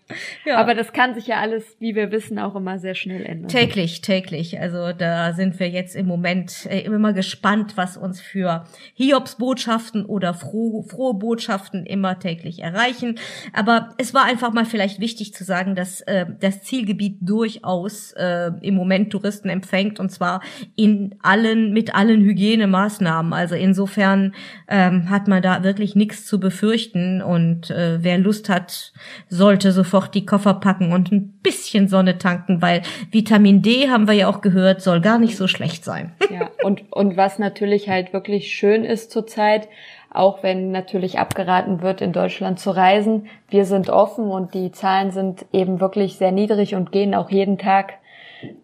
[0.44, 0.58] Ja.
[0.58, 3.48] Aber das kann sich ja alles, wie wir wissen, auch immer sehr schnell ändern.
[3.48, 4.60] Täglich, täglich.
[4.60, 10.34] Also da sind wir jetzt im Moment äh, immer gespannt, was uns für Hiobsbotschaften oder
[10.34, 13.18] frohe, frohe Botschaften immer täglich erreichen.
[13.52, 18.50] Aber es war einfach mal vielleicht wichtig zu sagen, dass äh, das Zielgebiet durchaus äh,
[18.60, 20.42] im Moment Touristen empfängt und zwar
[20.76, 23.32] in allen, mit allen Hygienemaßnahmen.
[23.32, 24.34] Also insofern
[24.68, 28.92] ähm, hat man da wirklich nichts zu befürchten und äh, wer Lust hat,
[29.28, 34.14] sollte sofort die Koffer packen und ein bisschen Sonne tanken, weil Vitamin D, haben wir
[34.14, 36.12] ja auch gehört, soll gar nicht so schlecht sein.
[36.32, 39.68] Ja, und, und was natürlich halt wirklich schön ist zurzeit,
[40.08, 45.10] auch wenn natürlich abgeraten wird, in Deutschland zu reisen, wir sind offen und die Zahlen
[45.10, 47.98] sind eben wirklich sehr niedrig und gehen auch jeden Tag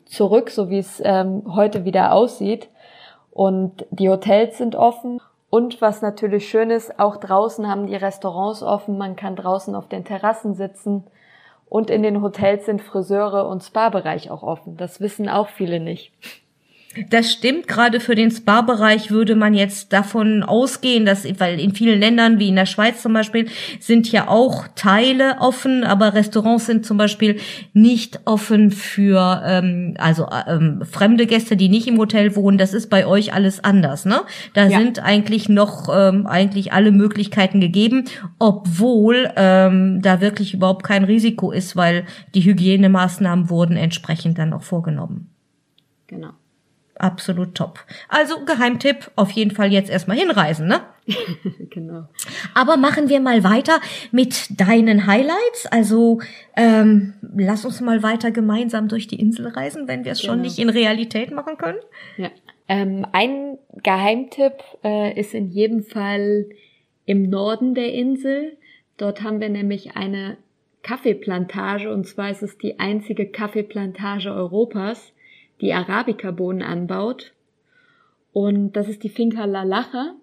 [0.07, 2.69] zurück, so wie es ähm, heute wieder aussieht.
[3.39, 5.21] Und die Hotels sind offen.
[5.49, 8.99] Und was natürlich schön ist, auch draußen haben die Restaurants offen.
[8.99, 11.05] Man kann draußen auf den Terrassen sitzen.
[11.69, 14.77] Und in den Hotels sind Friseure und Spa-Bereich auch offen.
[14.77, 16.13] Das wissen auch viele nicht.
[17.11, 22.01] Das stimmt, gerade für den Spa-Bereich würde man jetzt davon ausgehen, dass, weil in vielen
[22.01, 23.49] Ländern, wie in der Schweiz zum Beispiel,
[23.81, 27.41] sind ja auch Teile offen, aber Restaurants sind zum Beispiel
[27.73, 32.59] nicht offen für ähm, also ähm, fremde Gäste, die nicht im Hotel wohnen.
[32.59, 34.21] Das ist bei euch alles anders, ne?
[34.55, 34.79] Da Ja.
[34.79, 38.05] sind eigentlich noch ähm, eigentlich alle Möglichkeiten gegeben,
[38.39, 44.63] obwohl ähm, da wirklich überhaupt kein Risiko ist, weil die Hygienemaßnahmen wurden entsprechend dann auch
[44.63, 45.29] vorgenommen
[46.07, 46.31] Genau.
[47.01, 47.81] Absolut top.
[48.09, 50.81] Also Geheimtipp, auf jeden Fall jetzt erstmal hinreisen, ne?
[51.71, 52.05] genau.
[52.55, 53.81] Aber machen wir mal weiter
[54.13, 55.67] mit deinen Highlights.
[55.71, 56.21] Also
[56.57, 60.43] ähm, lass uns mal weiter gemeinsam durch die Insel reisen, wenn wir es schon Genau.
[60.45, 61.79] nicht in Realität machen können.
[62.17, 62.31] Ja.
[62.69, 64.53] Ähm, ein Geheimtipp
[64.85, 66.47] äh, ist in jedem Fall
[67.07, 68.59] im Norden der Insel.
[68.99, 70.37] Dort haben wir nämlich eine
[70.83, 75.13] Kaffeeplantage und zwar ist es die einzige Kaffeeplantage Europas,
[75.61, 77.33] die Arabica-Bohnen anbaut.
[78.33, 80.15] Und das ist die Finca La Laja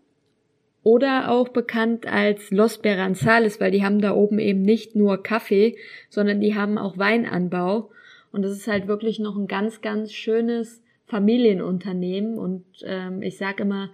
[0.84, 5.78] oder auch bekannt als Los Beranzales, weil die haben da oben eben nicht nur Kaffee,
[6.10, 7.90] sondern die haben auch Weinanbau.
[8.32, 12.38] Und das ist halt wirklich noch ein ganz, ganz schönes Familienunternehmen.
[12.38, 13.90] Und ähm, ich sage immer,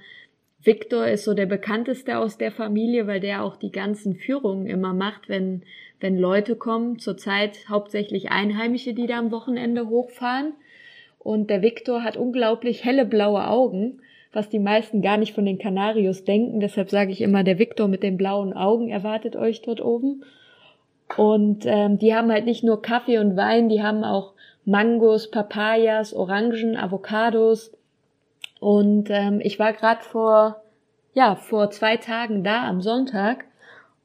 [0.64, 4.94] Victor ist so der bekannteste aus der Familie, weil der auch die ganzen Führungen immer
[4.94, 5.64] macht, wenn,
[6.00, 7.00] wenn Leute kommen.
[7.00, 10.54] Zurzeit hauptsächlich Einheimische, die da am Wochenende hochfahren.
[11.24, 14.02] Und der Victor hat unglaublich helle blaue Augen,
[14.34, 16.60] was die meisten gar nicht von den Kanarios denken.
[16.60, 20.24] Deshalb sage ich immer, der Victor mit den blauen Augen erwartet euch dort oben.
[21.18, 24.34] Und ähm, die haben halt nicht nur Kaffee und Wein, die haben auch
[24.66, 27.72] Mangos, Papayas, Orangen, Avocados.
[28.60, 30.62] Und ähm, ich war gerade vor,
[31.14, 33.46] ja, vor zwei Tagen da am Sonntag.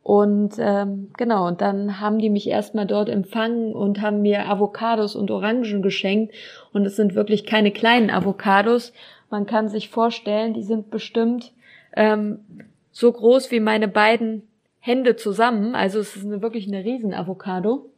[0.03, 5.17] Und ähm, genau, und dann haben die mich erstmal dort empfangen und haben mir Avocados
[5.17, 6.33] und Orangen geschenkt.
[6.77, 8.93] Und es sind wirklich keine kleinen Avocados.
[9.31, 11.55] Man kann sich vorstellen, die sind bestimmt
[11.95, 12.41] ähm,
[12.93, 14.43] so groß wie meine beiden
[14.79, 15.75] Hände zusammen.
[15.75, 17.89] Also es ist eine, wirklich eine riesen Avocado.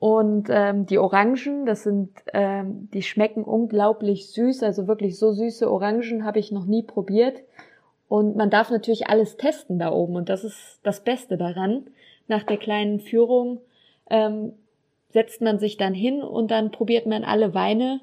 [0.00, 5.70] Und ähm, die Orangen, das sind, ähm, die schmecken unglaublich süß, also wirklich so süße
[5.70, 7.44] Orangen habe ich noch nie probiert.
[8.08, 11.86] Und man darf natürlich alles testen da oben und das ist das Beste daran.
[12.26, 13.60] Nach der kleinen Führung
[14.10, 14.52] ähm,
[15.10, 18.00] setzt man sich dann hin und dann probiert man alle Weine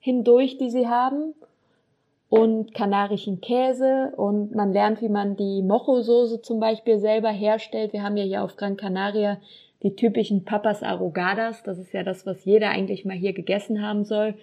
[0.00, 1.34] hindurch, die sie haben
[2.28, 7.92] und kanarischen Käse und man lernt, wie man die Mojo-Soße zum Beispiel selber herstellt.
[7.92, 9.38] Wir haben ja hier auf Gran Canaria
[9.82, 11.62] die typischen Papas Arrogadas.
[11.62, 14.34] Das ist ja das, was jeder eigentlich mal hier gegessen haben soll.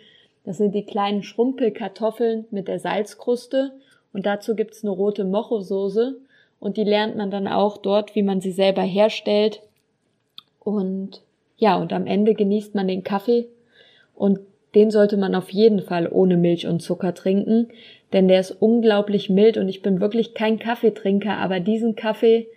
[0.46, 3.72] Das sind die kleinen Schrumpelkartoffeln mit der Salzkruste
[4.13, 6.16] und dazu gibt's eine rote Mojo-Soße
[6.60, 9.62] und die lernt man dann auch dort, wie man sie selber herstellt.
[10.60, 11.22] Und
[11.63, 13.47] ja, und am Ende genießt man den Kaffee
[14.13, 14.41] und
[14.76, 17.69] den sollte man auf jeden Fall ohne Milch und Zucker trinken,
[18.12, 22.47] denn der ist unglaublich mild und ich bin wirklich kein Kaffeetrinker, aber diesen Kaffee,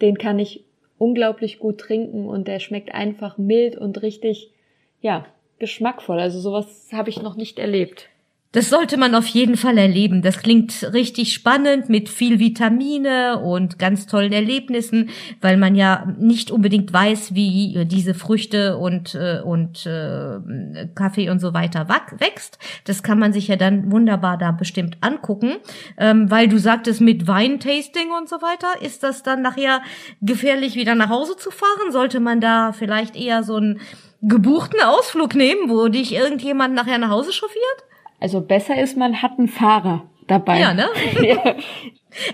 [0.00, 0.62] den kann ich
[0.96, 4.52] unglaublich gut trinken und der schmeckt einfach mild und richtig,
[5.00, 5.26] ja,
[5.58, 6.20] geschmackvoll.
[6.20, 8.10] Also sowas habe ich noch nicht erlebt.
[8.52, 10.20] Das sollte man auf jeden Fall erleben.
[10.20, 15.08] Das klingt richtig spannend mit viel Vitamine und ganz tollen Erlebnissen,
[15.40, 21.40] weil man ja nicht unbedingt weiß, wie diese Früchte und äh, und äh, Kaffee und
[21.40, 22.58] so weiter wächst.
[22.84, 25.56] Das kann man sich ja dann wunderbar da bestimmt angucken,
[25.96, 29.80] ähm, weil du sagtest mit Weintasting und so weiter, ist das dann nachher
[30.20, 31.90] gefährlich wieder nach Hause zu fahren?
[31.90, 33.80] Sollte man da vielleicht eher so einen
[34.20, 37.84] gebuchten Ausflug nehmen, wo dich irgendjemand nachher nach Hause chauffiert?
[38.22, 40.60] Also besser ist, man hat einen Fahrer dabei.
[40.60, 40.86] Ja, ne?
[41.22, 41.56] ja.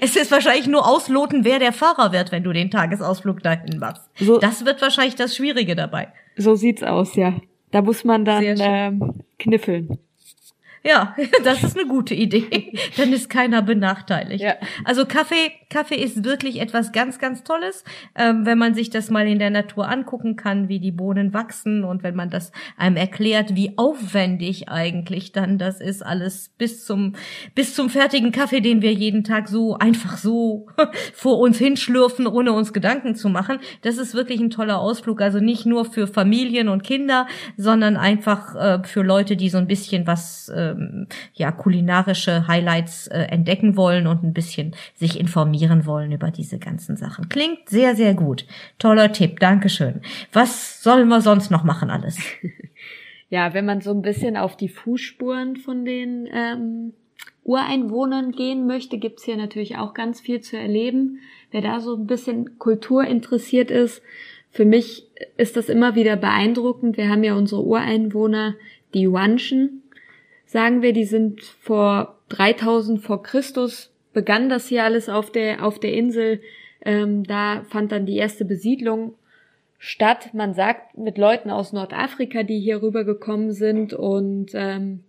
[0.03, 4.03] Es ist wahrscheinlich nur ausloten, wer der Fahrer wird, wenn du den Tagesausflug dahin machst.
[4.17, 6.09] So, das wird wahrscheinlich das Schwierige dabei.
[6.37, 7.41] So sieht's aus, ja.
[7.71, 9.99] Da muss man dann ähm, kniffeln.
[10.85, 12.73] Ja, das ist eine gute Idee.
[12.97, 14.43] Dann ist keiner benachteiligt.
[14.43, 14.55] Ja.
[14.85, 19.27] Also Kaffee, Kaffee ist wirklich etwas ganz, ganz Tolles, ähm, wenn man sich das mal
[19.27, 23.55] in der Natur angucken kann, wie die Bohnen wachsen und wenn man das einem erklärt,
[23.55, 27.15] wie aufwendig eigentlich dann das ist, alles bis zum,
[27.55, 30.67] bis zum fertigen Kaffee, den wir jeden Tag so einfach so
[31.15, 33.59] vor uns hinschlürfen, ohne uns Gedanken zu machen.
[33.83, 35.21] Das ist wirklich ein toller Ausflug.
[35.21, 39.67] Also nicht nur für Familien und Kinder, sondern einfach äh, für Leute, die so ein
[39.67, 45.87] bisschen was äh, ähm, ja kulinarische Highlights äh, entdecken wollen und ein bisschen sich informieren
[45.87, 47.29] wollen über diese ganzen Sachen.
[47.29, 48.47] Klingt sehr, sehr gut.
[48.79, 50.01] Toller Tipp, Dankeschön.
[50.33, 52.19] Was sollen wir sonst noch machen alles?
[53.31, 56.95] Ja, wenn man so ein bisschen auf die Fußspuren von den ähm,
[57.45, 61.19] Ureinwohnern gehen möchte, gibt's hier natürlich auch ganz viel zu erleben.
[61.51, 64.03] Wer da so ein bisschen Kultur interessiert ist,
[64.51, 66.97] für mich ist das immer wieder beeindruckend.
[66.97, 68.55] Wir haben ja unsere Ureinwohner,
[68.95, 69.83] die Wanschen,
[70.49, 75.79] sagen wir, die sind vor 3000 vor Christus begann das hier alles auf der auf
[75.79, 76.41] der Insel.
[76.85, 79.15] Ähm, da fand dann die erste Besiedlung
[79.79, 80.31] statt.
[80.33, 85.05] Man sagt mit Leuten aus Nordafrika, die hier rübergekommen sind und ähm,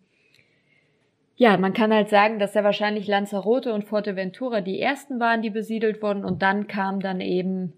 [1.38, 5.50] ja, man kann halt sagen, dass ja wahrscheinlich Lanzarote und Fuerteventura die ersten waren, die
[5.50, 7.74] besiedelt wurden und dann kam dann eben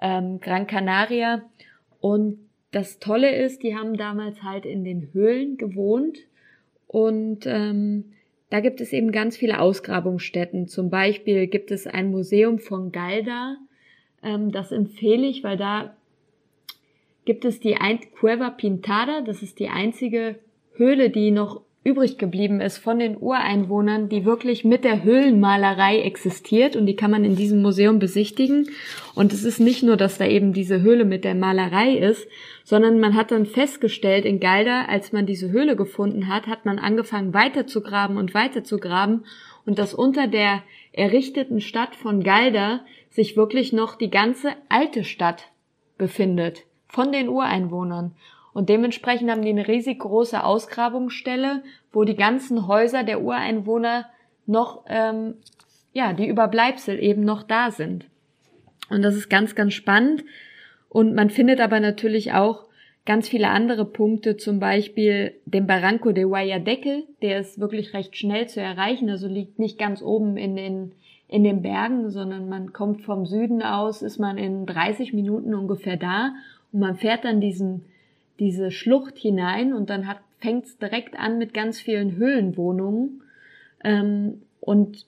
[0.00, 1.42] ähm, Gran Canaria
[2.00, 2.38] und
[2.70, 6.16] das Tolle ist, die haben damals halt in den Höhlen gewohnt
[6.92, 8.12] und ähm,
[8.50, 10.68] da gibt es eben ganz viele Ausgrabungsstätten.
[10.68, 13.56] Zum Beispiel gibt es ein Museum von Galda.
[14.22, 15.96] Ähm, das empfehle ich, weil da
[17.24, 19.22] gibt es die ein Cueva Pintada.
[19.22, 20.38] Das ist die einzige
[20.74, 26.76] Höhle, die noch übrig geblieben ist von den Ureinwohnern, die wirklich mit der Höhlenmalerei existiert
[26.76, 28.68] und die kann man in diesem Museum besichtigen.
[29.14, 32.28] Und es ist nicht nur, dass da eben diese Höhle mit der Malerei ist,
[32.62, 36.78] sondern man hat dann festgestellt in Galda, als man diese Höhle gefunden hat, hat man
[36.78, 39.24] angefangen weiterzugraben und weiterzugraben
[39.66, 45.48] und dass unter der errichteten Stadt von Galda sich wirklich noch die ganze alte Stadt
[45.98, 48.14] befindet von den Ureinwohnern.
[48.54, 51.62] Und dementsprechend haben die eine riesig große Ausgrabungsstelle,
[51.92, 54.06] wo die ganzen Häuser der Ureinwohner
[54.46, 55.34] noch, ähm,
[55.92, 58.06] ja, die Überbleibsel eben noch da sind.
[58.90, 60.24] Und das ist ganz, ganz spannend.
[60.88, 62.66] Und man findet aber natürlich auch
[63.06, 68.48] ganz viele andere Punkte, zum Beispiel den Barranco de Guayadeque, der ist wirklich recht schnell
[68.48, 70.92] zu erreichen, also liegt nicht ganz oben in den,
[71.26, 75.96] in den Bergen, sondern man kommt vom Süden aus, ist man in 30 Minuten ungefähr
[75.96, 76.34] da
[76.72, 77.86] und man fährt dann diesen,
[78.42, 80.08] diese Schlucht hinein und dann
[80.40, 83.22] fängt es direkt an mit ganz vielen Höhlenwohnungen.
[83.84, 85.06] Ähm, und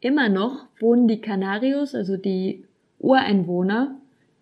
[0.00, 2.64] immer noch wohnen die Canarios, also die
[2.98, 3.94] Ureinwohner,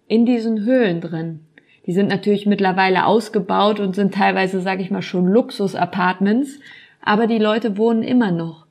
[0.09, 1.40] in diesen Höhlen drin.
[1.87, 6.59] Die sind natürlich mittlerweile ausgebaut und sind teilweise, sage ich mal, schon Luxus-Apartments,
[7.00, 8.66] aber die Leute wohnen immer noch.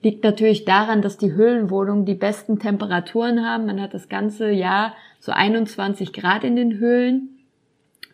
[0.00, 3.66] Liegt natürlich daran, dass die Höhlenwohnungen die besten Temperaturen haben.
[3.66, 7.35] Man hat das ganze Jahr so 21 Grad in den Höhlen,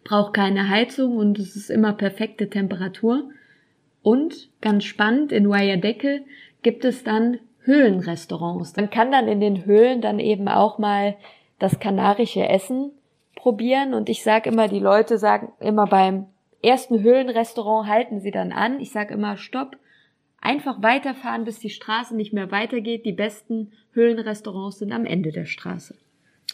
[0.05, 3.31] braucht keine Heizung und es ist immer perfekte Temperatur.
[4.03, 6.23] Und ganz spannend, in Wayadeke
[6.62, 8.75] gibt es dann Höhlenrestaurants.
[8.77, 11.17] Man kann dann in den Höhlen dann eben auch mal
[11.59, 12.91] das kanarische Essen
[13.37, 16.27] probieren und ich sage immer, die Leute sagen immer beim
[16.61, 18.81] ersten Höhlenrestaurant halten sie dann an.
[18.81, 19.77] Ich sage immer Stopp,
[20.43, 23.07] Einfach weiterfahren, bis die Straße nicht mehr weitergeht.
[23.07, 25.95] Die besten Höhlenrestaurants sind am Ende der Straße.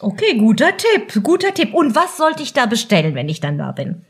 [0.01, 1.73] Okay, guter Tipp, guter Tipp.
[1.73, 4.05] Und was sollte ich da bestellen, wenn ich dann da bin?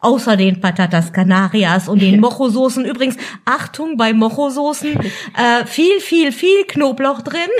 [0.00, 2.84] Außer den Patatas Canarias und den Mocho-Soßen.
[2.84, 4.98] Übrigens, Achtung bei Mocho-Soßen,
[5.36, 7.50] äh, viel, viel, viel Knoblauch drin.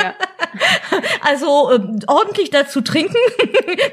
[0.00, 0.14] Ja.
[1.20, 3.16] Also äh, ordentlich dazu trinken,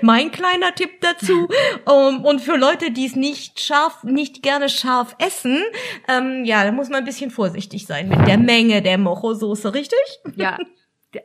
[0.02, 1.50] mein kleiner Tipp dazu.
[1.86, 5.62] Um, ähm, und für Leute, die es nicht scharf, nicht gerne scharf essen,
[6.08, 10.00] ähm, ja, da muss man ein bisschen vorsichtig sein mit der Menge der Mocho-Soße, richtig?
[10.36, 10.58] Ja,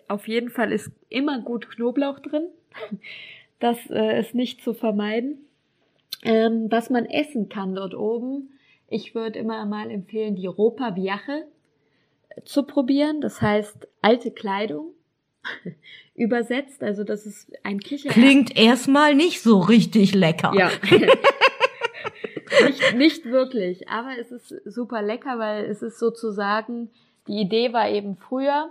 [0.09, 2.49] auf jeden Fall ist immer gut Knoblauch drin.
[3.61, 5.49] Das äh, ist nicht zu vermeiden
[6.23, 8.51] ähm, was man essen kann dort oben.
[8.89, 11.47] Ich würde immer mal empfehlen, die Ropa Viaje
[12.45, 13.21] zu probieren.
[13.21, 14.93] Das heißt alte Kleidung
[16.15, 16.83] übersetzt.
[16.83, 18.11] Also das ist ein Kicher.
[18.11, 20.53] Klingt erstmal nicht so richtig lecker.
[20.55, 20.71] Ja.
[22.67, 26.91] nicht, nicht wirklich, aber es ist super lecker, weil es ist sozusagen,
[27.27, 28.71] die Idee war eben früher,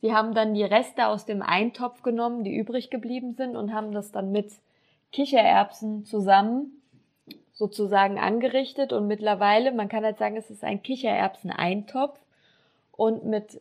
[0.00, 3.92] sie haben dann die Reste aus dem Eintopf genommen, die übrig geblieben sind und haben
[3.92, 4.52] das dann mit
[5.12, 6.82] Kichererbsen zusammen
[7.52, 12.18] sozusagen angerichtet und mittlerweile, man kann halt sagen, es ist ein Kichererbsen-Eintopf
[12.92, 13.60] und mit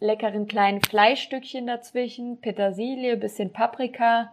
[0.00, 4.32] leckeren kleinen Fleischstückchen dazwischen, Petersilie, bisschen Paprika,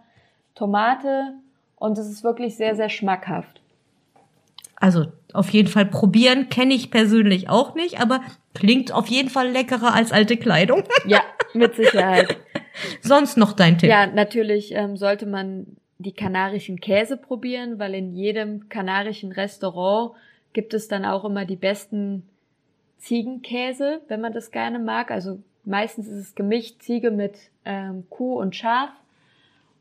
[0.53, 1.33] Tomate
[1.77, 3.61] und es ist wirklich sehr, sehr schmackhaft.
[4.75, 8.21] Also auf jeden Fall probieren, kenne ich persönlich auch nicht, aber
[8.53, 10.83] klingt auf jeden Fall leckerer als alte Kleidung.
[11.05, 11.21] Ja,
[11.55, 12.37] mit Sicherheit.
[13.01, 13.89] Sonst noch dein Tipp?
[13.89, 20.11] Ja, natürlich ähm, sollte man die kanarischen Käse probieren, weil in jedem kanarischen Restaurant
[20.53, 22.23] gibt es dann auch immer die besten
[22.97, 25.11] Ziegenkäse, wenn man das gerne mag.
[25.11, 28.89] Also meistens ist es gemischt Ziege mit ähm, Kuh und Schaf.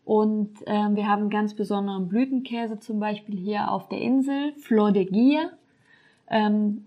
[0.05, 4.93] Und ähm, wir haben einen ganz besonderen Blütenkäse zum Beispiel hier auf der Insel, Flor
[4.93, 5.51] de Guia.
[6.29, 6.85] Ähm,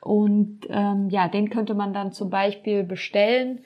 [0.00, 3.60] und ähm, ja, den könnte man dann zum Beispiel bestellen.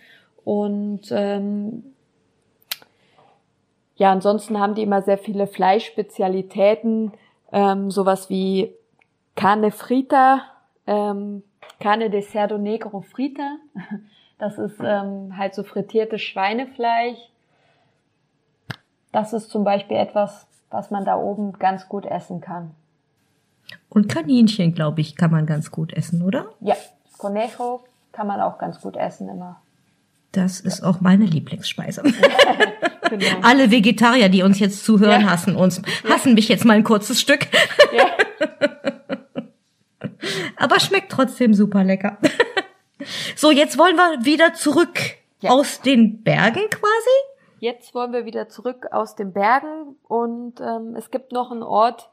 [0.45, 1.85] Und ähm,
[3.97, 7.13] ja, ansonsten haben die immer sehr viele Fleischspezialitäten,
[7.53, 8.75] ähm, sowas wie
[9.37, 10.43] Carne Frita,
[10.87, 11.43] ähm,
[11.81, 13.57] Carne de Cerdo Negro Frita.
[14.37, 17.19] Das ist ähm, halt so frittiertes Schweinefleisch.
[19.13, 22.73] Das ist zum Beispiel etwas, was man da oben ganz gut essen kann.
[23.89, 26.47] Und Kaninchen, glaube ich, kann man ganz gut essen, oder?
[26.61, 26.75] Ja,
[27.17, 29.63] Conejo kann man auch ganz gut essen immer.
[30.35, 32.03] Das ist auch meine Lieblingsspeise.
[33.09, 33.27] genau.
[33.43, 35.31] Alle Vegetarier, die uns jetzt zuhören, ja.
[35.31, 36.35] hassen uns, hassen ja.
[36.35, 37.47] mich jetzt mal ein kurzes Stück.
[37.97, 38.07] Ja.
[40.57, 42.19] Aber schmeckt trotzdem super lecker.
[43.37, 44.99] So, jetzt wollen wir wieder zurück
[45.43, 47.17] aus den Bergen quasi.
[47.59, 52.09] Jetzt wollen wir wieder zurück aus den Bergen und ähm, es gibt noch einen Ort,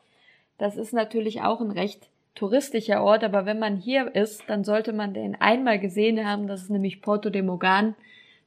[0.58, 4.94] das ist natürlich auch ein recht touristischer Ort, aber wenn man hier ist, dann sollte
[4.94, 6.48] man den einmal gesehen haben.
[6.48, 7.96] Das ist nämlich Porto de Mogan,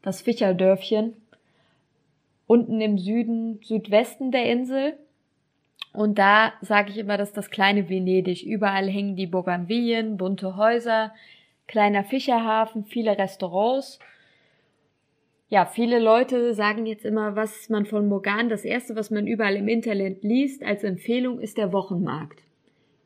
[0.03, 1.15] das Fischerdörfchen
[2.47, 4.95] unten im Süden, Südwesten der Insel.
[5.93, 8.43] Und da sage ich immer, das ist das kleine Venedig.
[8.43, 11.15] Überall hängen die Bougainvillen, bunte Häuser,
[11.67, 13.99] kleiner Fischerhafen, viele Restaurants.
[15.49, 19.57] Ja, viele Leute sagen jetzt immer, was man von Mogan, das erste, was man überall
[19.57, 22.43] im Internet liest als Empfehlung, ist der Wochenmarkt.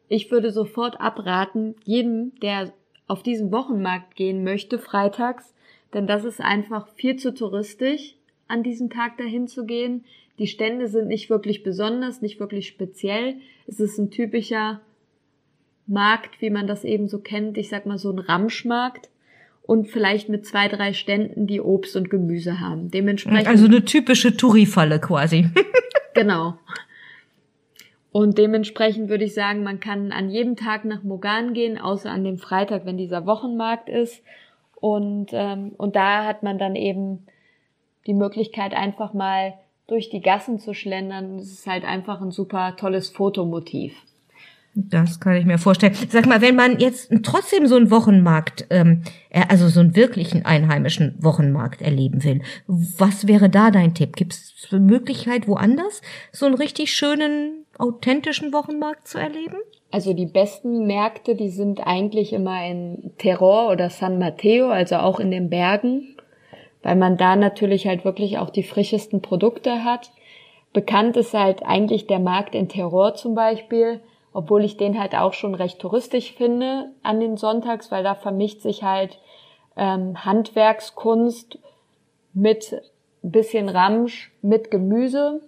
[0.09, 2.73] Ich würde sofort abraten, jedem, der
[3.07, 5.55] auf diesen Wochenmarkt gehen möchte, freitags,
[5.95, 8.15] denn das ist einfach viel zu touristisch
[8.47, 10.05] an diesem Tag dahin zu gehen.
[10.39, 13.37] Die Stände sind nicht wirklich besonders, nicht wirklich speziell.
[13.67, 14.81] Es ist ein typischer
[15.87, 17.59] Markt, wie man das eben so kennt.
[17.59, 19.09] Ich sag mal so ein Ramschmarkt
[19.63, 22.91] und vielleicht mit zwei, drei Ständen, die Obst und Gemüse haben.
[22.91, 23.49] Dementsprechend.
[23.49, 25.49] Also eine typische Touri-Falle quasi.
[26.15, 26.59] genau.
[28.11, 32.25] Und dementsprechend würde ich sagen, man kann an jedem Tag nach Mogan gehen, außer an
[32.25, 34.23] dem Freitag, wenn dieser Wochenmarkt ist.
[34.81, 37.27] Und, ähm, und da hat man dann eben
[38.07, 39.55] die Möglichkeit, einfach mal
[39.87, 41.37] durch die Gassen zu schlendern.
[41.37, 43.95] Es ist halt einfach ein super tolles Fotomotiv.
[44.75, 45.95] Das kann ich mir vorstellen.
[46.09, 49.03] Sag mal, wenn man jetzt trotzdem so einen Wochenmarkt, ähm,
[49.49, 54.15] also so einen wirklichen einheimischen Wochenmarkt erleben will, was wäre da dein Tipp?
[54.15, 56.03] Gibt es Möglichkeit, woanders
[56.33, 59.57] so einen richtig schönen, authentischen Wochenmarkt zu erleben?
[59.91, 65.19] Also die besten Märkte, die sind eigentlich immer in Terror oder San Mateo, also auch
[65.19, 66.17] in den Bergen,
[66.83, 70.11] weil man da natürlich halt wirklich auch die frischesten Produkte hat.
[70.75, 74.01] Bekannt ist halt eigentlich der Markt in Terror zum Beispiel
[74.33, 78.61] obwohl ich den halt auch schon recht touristisch finde an den Sonntags, weil da vermischt
[78.61, 79.19] sich halt
[79.77, 81.59] ähm, Handwerkskunst
[82.35, 82.83] mit
[83.23, 85.41] bisschen Ramsch, mit Gemüse.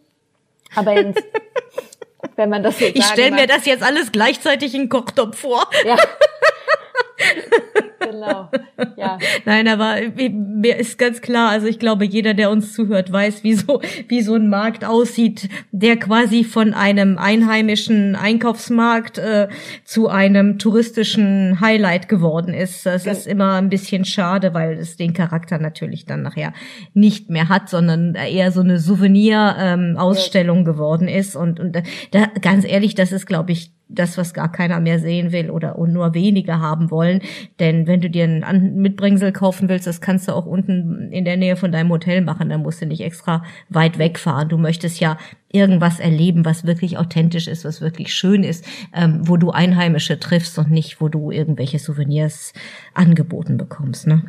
[0.74, 1.16] Aber ins,
[2.37, 5.68] wenn man das so Ich stelle mir das jetzt alles gleichzeitig in Kochtopf vor.
[5.85, 5.97] Ja.
[8.21, 8.51] genau.
[8.97, 9.18] Ja.
[9.45, 13.55] Nein, aber mir ist ganz klar, also ich glaube, jeder, der uns zuhört, weiß, wie
[13.55, 19.49] so, wie so ein Markt aussieht, der quasi von einem einheimischen Einkaufsmarkt äh,
[19.85, 22.87] zu einem touristischen Highlight geworden ist.
[22.87, 23.12] Das ja.
[23.12, 26.53] ist immer ein bisschen schade, weil es den Charakter natürlich dann nachher
[26.95, 30.73] nicht mehr hat, sondern eher so eine Souvenir-Ausstellung ähm, ja.
[30.73, 31.37] geworden ist.
[31.37, 31.77] Und, und
[32.11, 35.76] da, ganz ehrlich, das ist, glaube ich, das, was gar keiner mehr sehen will oder
[35.86, 37.20] nur wenige haben wollen.
[37.59, 41.36] Denn wenn du dir ein Mitbringsel kaufen willst, das kannst du auch unten in der
[41.36, 42.49] Nähe von deinem Hotel machen.
[42.49, 44.49] Da musst du nicht extra weit wegfahren.
[44.49, 45.18] Du möchtest ja
[45.53, 48.64] irgendwas erleben, was wirklich authentisch ist, was wirklich schön ist,
[48.95, 52.53] ähm, wo du Einheimische triffst und nicht, wo du irgendwelche Souvenirs
[52.95, 54.07] angeboten bekommst.
[54.07, 54.22] Ne?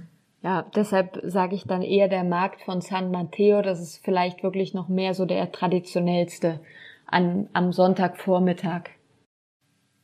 [0.43, 3.61] Ja, deshalb sage ich dann eher der Markt von San Mateo.
[3.61, 6.59] Das ist vielleicht wirklich noch mehr so der traditionellste
[7.05, 8.89] an, am Sonntagvormittag.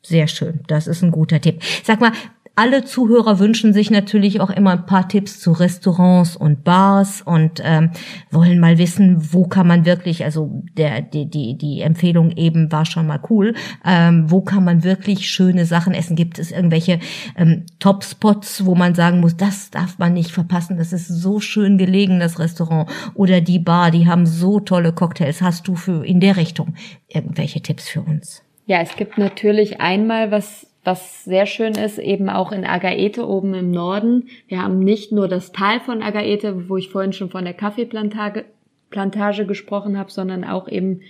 [0.08, 1.62] Sehr schön, das ist ein guter Tipp.
[1.84, 2.14] Sag mal,
[2.56, 7.62] alle Zuhörer wünschen sich natürlich auch immer ein paar Tipps zu Restaurants und Bars und
[7.62, 7.92] ähm,
[8.32, 12.86] wollen mal wissen, wo kann man wirklich, also der die die die Empfehlung eben war
[12.86, 13.54] schon mal cool,
[13.84, 16.16] ähm, wo kann man wirklich schöne Sachen essen?
[16.16, 17.00] Gibt es irgendwelche
[17.36, 21.78] ähm, Top-Spots, wo man sagen muss, das darf man nicht verpassen, das ist so schön
[21.78, 25.42] gelegen das Restaurant oder die Bar, die haben so tolle Cocktails.
[25.42, 26.76] Hast du für in der Richtung
[27.10, 28.47] irgendwelche Tipps für uns?
[28.68, 33.54] Ja, es gibt natürlich einmal was, was sehr schön ist, eben auch in Agaete oben
[33.54, 34.28] im Norden.
[34.50, 38.46] Wir haben nicht nur das Tal von Agaete, wo ich vorhin schon von der Kaffeeplantage
[38.90, 41.02] Plantage gesprochen habe, sondern auch eben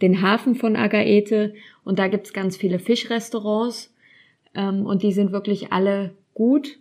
[0.00, 1.54] den Hafen von Agaete.
[1.84, 3.94] Und da gibt's ganz viele Fischrestaurants.
[4.54, 6.78] Ähm, und die sind wirklich alle gut.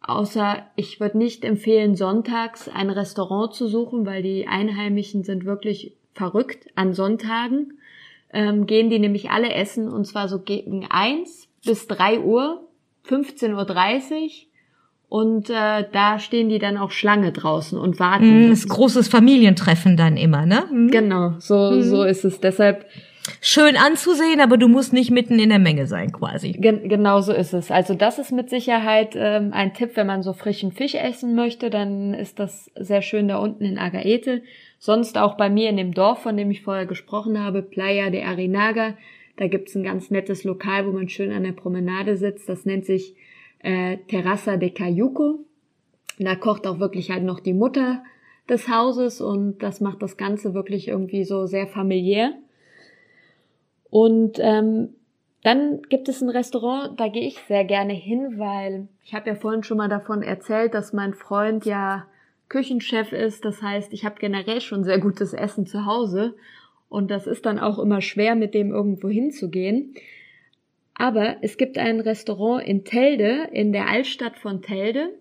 [0.00, 5.92] Außer ich würde nicht empfehlen, sonntags ein Restaurant zu suchen, weil die Einheimischen sind wirklich
[6.14, 7.74] verrückt an Sonntagen
[8.32, 12.68] ähm, gehen die nämlich alle essen und zwar so gegen eins bis drei Uhr,
[13.08, 14.28] 15.30 Uhr.
[15.08, 18.46] Und äh, da stehen die dann auch Schlange draußen und warten.
[18.46, 20.66] Mm, das großes Familientreffen dann immer, ne?
[20.70, 20.86] Mm.
[20.86, 21.82] Genau, so, mm.
[21.82, 22.38] so ist es.
[22.38, 22.86] Deshalb
[23.40, 26.52] schön anzusehen, aber du musst nicht mitten in der Menge sein, quasi.
[26.52, 27.72] Gen genau so ist es.
[27.72, 31.70] Also das ist mit Sicherheit ähm, ein Tipp, wenn man so frischen Fisch essen möchte,
[31.70, 34.42] dann ist das sehr schön da unten in Agaete.
[34.82, 38.22] Sonst auch bei mir in dem Dorf, von dem ich vorher gesprochen habe, Playa de
[38.24, 38.94] Arinaga.
[39.36, 42.48] Da gibt's ein ganz nettes Lokal, wo man schön an der Promenade sitzt.
[42.48, 43.14] Das nennt sich
[43.58, 45.44] äh, Terraza de Cayuco.
[46.18, 48.02] Da kocht auch wirklich halt noch die Mutter
[48.48, 52.32] des Hauses und das macht das Ganze wirklich irgendwie so sehr familiär.
[53.90, 54.94] Und ähm,
[55.42, 59.34] dann gibt es ein Restaurant, da gehe ich sehr gerne hin, weil ich habe ja
[59.34, 62.06] vorhin schon mal davon erzählt, dass mein Freund ja
[62.50, 63.46] Küchenchef ist.
[63.46, 66.34] Das heißt, ich habe generell schon sehr gutes Essen zu Hause
[66.90, 69.94] und das ist dann auch immer schwer, mit dem irgendwo hinzugehen.
[70.92, 75.14] Aber es gibt ein Restaurant in Telde, in der Altstadt von Telde.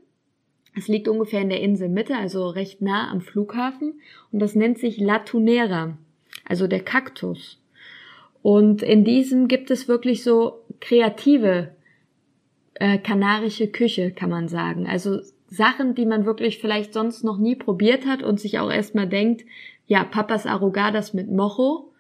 [0.76, 4.02] Es liegt ungefähr in der Inselmitte, also recht nah am Flughafen.
[4.32, 5.98] Und das nennt sich La Tunera,
[6.44, 7.62] also der Kaktus.
[8.42, 11.76] Und in diesem gibt es wirklich so kreative
[12.74, 14.88] äh, kanarische Küche, kann man sagen.
[14.88, 15.20] Also
[15.50, 19.45] Sachen, die man wirklich vielleicht sonst noch nie probiert hat und sich auch erstmal denkt,
[19.88, 21.91] ja, Papas Arrogadas mit Mocho.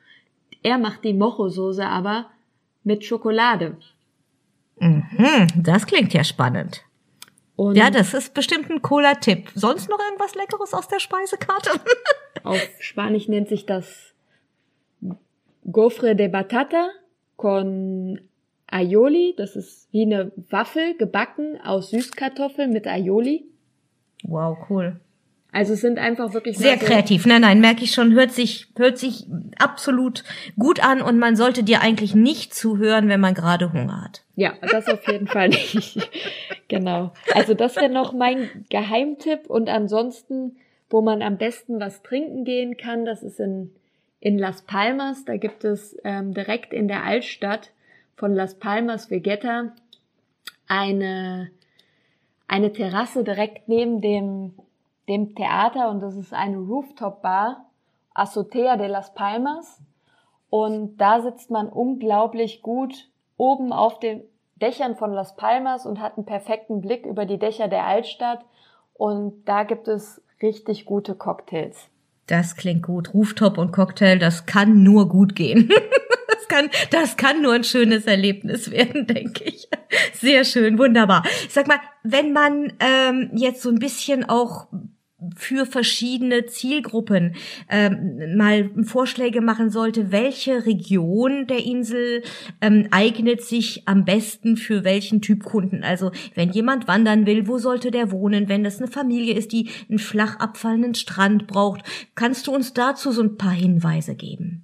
[0.61, 2.29] Er macht die Mocho-Soße aber
[2.83, 3.77] mit Schokolade.
[4.79, 6.83] Mhm, das klingt ja spannend.
[7.55, 9.51] Und ja, das ist bestimmt ein cooler Tipp.
[9.53, 11.71] Sonst noch irgendwas Leckeres aus der Speisekarte?
[12.43, 14.13] Auf Spanisch nennt sich das
[15.69, 16.89] Gofre de Batata
[17.35, 18.21] con
[18.71, 23.45] Aioli, das ist wie eine Waffel gebacken aus Süßkartoffeln mit Aioli.
[24.23, 24.99] Wow, cool.
[25.51, 27.25] Also es sind einfach wirklich sehr so kreativ.
[27.25, 29.25] Nein, nein, merke ich schon, hört sich hört sich
[29.57, 30.23] absolut
[30.59, 34.23] gut an und man sollte dir eigentlich nicht zuhören, wenn man gerade Hunger hat.
[34.35, 36.07] Ja, das auf jeden Fall nicht.
[36.67, 37.13] genau.
[37.33, 40.57] Also das wäre noch mein Geheimtipp und ansonsten,
[40.89, 43.71] wo man am besten was trinken gehen kann, das ist in
[44.19, 45.25] in Las Palmas.
[45.25, 47.71] Da gibt es ähm, direkt in der Altstadt
[48.19, 49.71] von Las Palmas Vegeta
[50.67, 51.49] eine
[52.47, 54.53] eine Terrasse direkt neben dem
[55.07, 57.65] dem Theater und das ist eine Rooftop-Bar,
[58.13, 59.81] Azotea de las Palmas.
[60.51, 64.21] Und da sitzt man unglaublich gut oben auf den
[64.55, 68.45] Dächern von Las Palmas und hat einen perfekten Blick über die Dächer der Altstadt.
[68.93, 71.89] Und da gibt es richtig gute Cocktails.
[72.27, 73.13] Das klingt gut.
[73.13, 75.69] Rooftop und Cocktail, das kann nur gut gehen.
[76.49, 79.67] das kann, das kann nur ein schönes Erlebnis werden, denke ich.
[80.13, 81.23] Sehr schön, wunderbar.
[81.49, 84.67] Sag mal, wenn man ähm, jetzt so ein bisschen auch
[85.35, 87.35] für verschiedene Zielgruppen
[87.69, 92.23] ähm, mal Vorschläge machen sollte, welche Region der Insel
[92.61, 95.83] ähm, eignet sich am besten für welchen Typ Kunden.
[95.83, 98.47] Also wenn jemand wandern will, wo sollte der wohnen?
[98.47, 101.81] Wenn das eine Familie ist, die einen flach abfallenden Strand braucht,
[102.15, 104.63] kannst du uns dazu so ein paar Hinweise geben?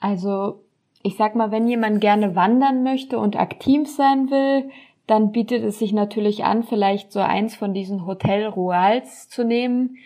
[0.00, 0.64] Also
[1.02, 4.70] ich sag mal, wenn jemand gerne wandern möchte und aktiv sein will,
[5.06, 9.96] dann bietet es sich natürlich an, vielleicht so eins von diesen Hotel Ruals zu nehmen.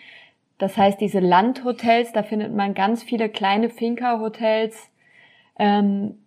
[0.57, 4.89] Das heißt, diese Landhotels, da findet man ganz viele kleine Finca-Hotels
[5.59, 6.17] ähm,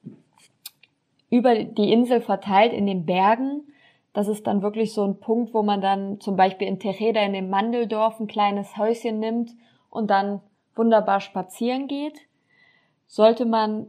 [1.31, 3.63] über die Insel verteilt in den Bergen.
[4.13, 7.33] Das ist dann wirklich so ein Punkt, wo man dann zum Beispiel in Tereda in
[7.33, 9.51] dem Mandeldorf ein kleines Häuschen nimmt
[9.91, 10.41] und dann
[10.75, 12.21] wunderbar spazieren geht.
[13.07, 13.89] Sollte man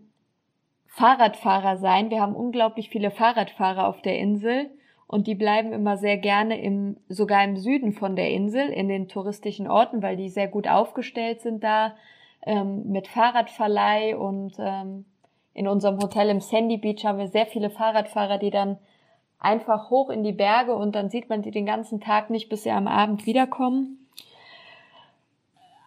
[0.90, 4.70] Fahrradfahrer sein, wir haben unglaublich viele Fahrradfahrer auf der Insel,
[5.12, 9.08] und die bleiben immer sehr gerne im, sogar im Süden von der Insel, in den
[9.08, 11.96] touristischen Orten, weil die sehr gut aufgestellt sind da,
[12.46, 15.06] ähm, mit Fahrradverleih und ähm,
[15.56, 18.78] in unserem Hotel im Sandy Beach haben wir sehr viele Fahrradfahrer, die dann
[19.40, 22.62] einfach hoch in die Berge und dann sieht man die den ganzen Tag nicht, bis
[22.62, 23.99] sie am Abend wiederkommen.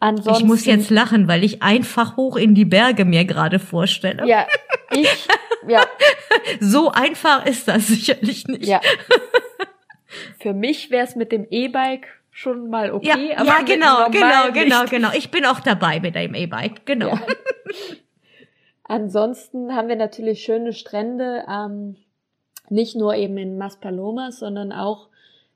[0.03, 4.27] Ansonsten, ich muss jetzt lachen, weil ich einfach hoch in die Berge mir gerade vorstelle.
[4.27, 4.49] Ja,
[4.91, 5.29] ich,
[5.69, 5.87] ja.
[6.61, 8.67] so einfach ist das sicherlich nicht.
[8.67, 8.81] Ja.
[10.41, 13.31] Für mich wäre es mit dem E-Bike schon mal okay.
[13.31, 15.11] Ja, ja genau, genau, genau, genau.
[15.15, 17.11] Ich bin auch dabei mit dem E-Bike, genau.
[17.11, 17.21] Ja.
[18.83, 21.95] Ansonsten haben wir natürlich schöne Strände, ähm,
[22.71, 25.11] nicht nur eben in Maspalomas, sondern auch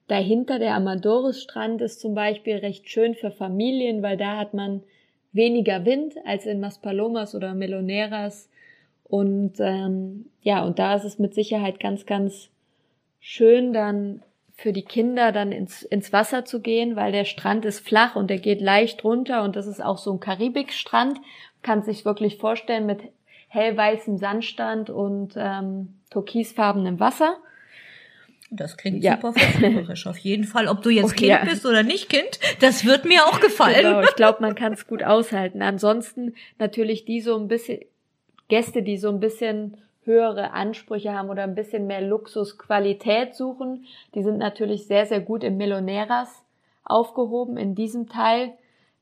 [0.09, 4.83] Dahinter der Amadores-Strand ist zum Beispiel recht schön für Familien, weil da hat man
[5.33, 8.49] weniger Wind als in Maspalomas oder Meloneras.
[9.05, 12.51] Und ähm, ja, und da ist es mit Sicherheit ganz, ganz
[13.21, 14.23] schön, dann
[14.57, 18.31] für die Kinder dann ins, ins Wasser zu gehen, weil der Strand ist flach und
[18.31, 21.21] der geht leicht runter und das ist auch so ein Karibikstrand.
[21.63, 23.01] Kann sich wirklich vorstellen mit
[23.49, 27.37] hellweißem Sandstand und ähm, türkisfarbenem Wasser.
[28.51, 29.17] Das klingt ja.
[29.17, 30.69] super verführerisch auf jeden Fall.
[30.69, 31.45] Ob du jetzt oh, Kind ja.
[31.45, 33.83] bist oder nicht Kind, das wird mir auch gefallen.
[33.83, 35.63] Genau, ich glaube, man kann es gut aushalten.
[35.63, 37.81] Ansonsten natürlich die so ein bisschen
[38.49, 44.23] Gäste, die so ein bisschen höhere Ansprüche haben oder ein bisschen mehr Luxusqualität suchen, die
[44.23, 46.45] sind natürlich sehr, sehr gut im Millionäras
[46.85, 48.53] aufgehoben in diesem Teil.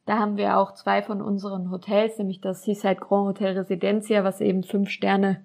[0.06, 4.40] Da haben wir auch zwei von unseren Hotels, nämlich das Seaside Grand Hotel Residencia, was
[4.40, 5.42] eben fünf Sterne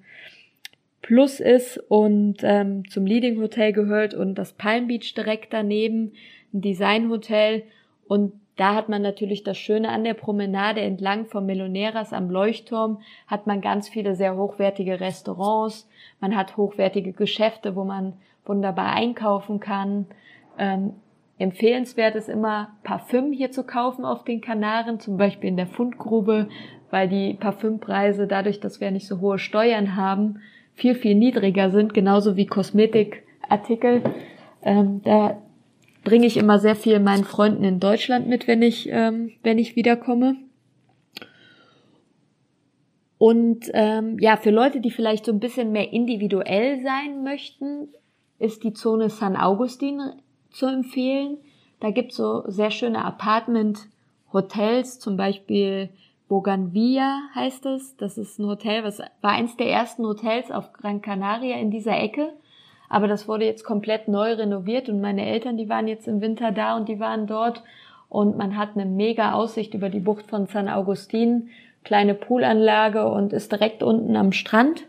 [1.01, 6.13] Plus ist und ähm, zum Leading Hotel gehört und das Palm Beach direkt daneben,
[6.53, 7.63] ein Design Hotel
[8.07, 12.99] und da hat man natürlich das Schöne an der Promenade entlang vom Meloneras am Leuchtturm,
[13.25, 15.87] hat man ganz viele sehr hochwertige Restaurants,
[16.19, 20.07] man hat hochwertige Geschäfte, wo man wunderbar einkaufen kann.
[20.57, 20.95] Ähm,
[21.37, 26.49] empfehlenswert ist immer Parfüm hier zu kaufen auf den Kanaren, zum Beispiel in der Fundgrube,
[26.89, 30.41] weil die Parfümpreise dadurch, dass wir nicht so hohe Steuern haben,
[30.79, 34.01] viel, viel niedriger sind, genauso wie Kosmetikartikel.
[34.63, 35.41] Ähm, da
[36.03, 39.75] bringe ich immer sehr viel meinen Freunden in Deutschland mit, wenn ich, ähm, wenn ich
[39.75, 40.37] wiederkomme.
[43.17, 47.89] Und ähm, ja, für Leute, die vielleicht so ein bisschen mehr individuell sein möchten,
[48.39, 49.99] ist die Zone San Augustin
[50.51, 51.37] zu empfehlen.
[51.81, 55.89] Da gibt's so sehr schöne Apartment-Hotels, zum Beispiel
[56.29, 57.97] Bougainvillea heißt es.
[57.97, 61.97] Das ist ein Hotel, was war eins der ersten Hotels auf Gran Canaria in dieser
[61.97, 62.31] Ecke.
[62.87, 66.51] Aber das wurde jetzt komplett neu renoviert und meine Eltern, die waren jetzt im Winter
[66.51, 67.63] da und die waren dort.
[68.07, 71.49] Und man hat eine mega Aussicht über die Bucht von San Augustin,
[71.83, 74.85] kleine Poolanlage und ist direkt unten am Strand.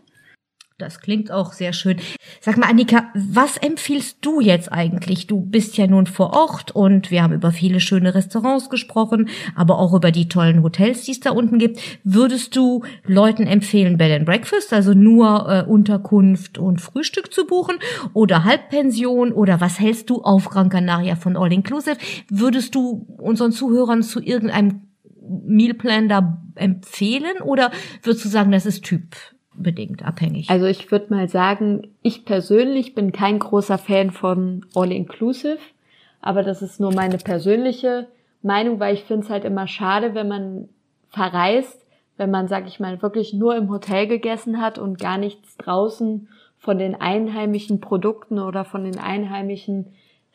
[0.81, 1.97] Das klingt auch sehr schön.
[2.39, 5.27] Sag mal, Annika, was empfiehlst du jetzt eigentlich?
[5.27, 9.77] Du bist ja nun vor Ort und wir haben über viele schöne Restaurants gesprochen, aber
[9.77, 11.79] auch über die tollen Hotels, die es da unten gibt.
[12.03, 17.75] Würdest du Leuten empfehlen, Bed and Breakfast, also nur äh, Unterkunft und Frühstück zu buchen
[18.13, 21.97] oder Halbpension oder was hältst du auf Gran Canaria von All Inclusive?
[22.27, 24.81] Würdest du unseren Zuhörern zu irgendeinem
[25.45, 27.71] Mealplan da empfehlen oder
[28.01, 29.15] würdest du sagen, das ist Typ
[29.61, 30.49] bedingt abhängig.
[30.49, 35.59] Also ich würde mal sagen, ich persönlich bin kein großer Fan von All Inclusive,
[36.21, 38.07] aber das ist nur meine persönliche
[38.41, 40.69] Meinung, weil ich finde es halt immer schade, wenn man
[41.09, 41.85] verreist,
[42.17, 46.27] wenn man, sag ich mal, wirklich nur im Hotel gegessen hat und gar nichts draußen
[46.57, 49.87] von den einheimischen Produkten oder von den einheimischen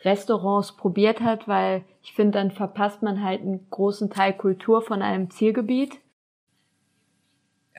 [0.02, 5.02] Restaurants probiert hat, weil ich finde, dann verpasst man halt einen großen Teil Kultur von
[5.02, 5.92] einem Zielgebiet.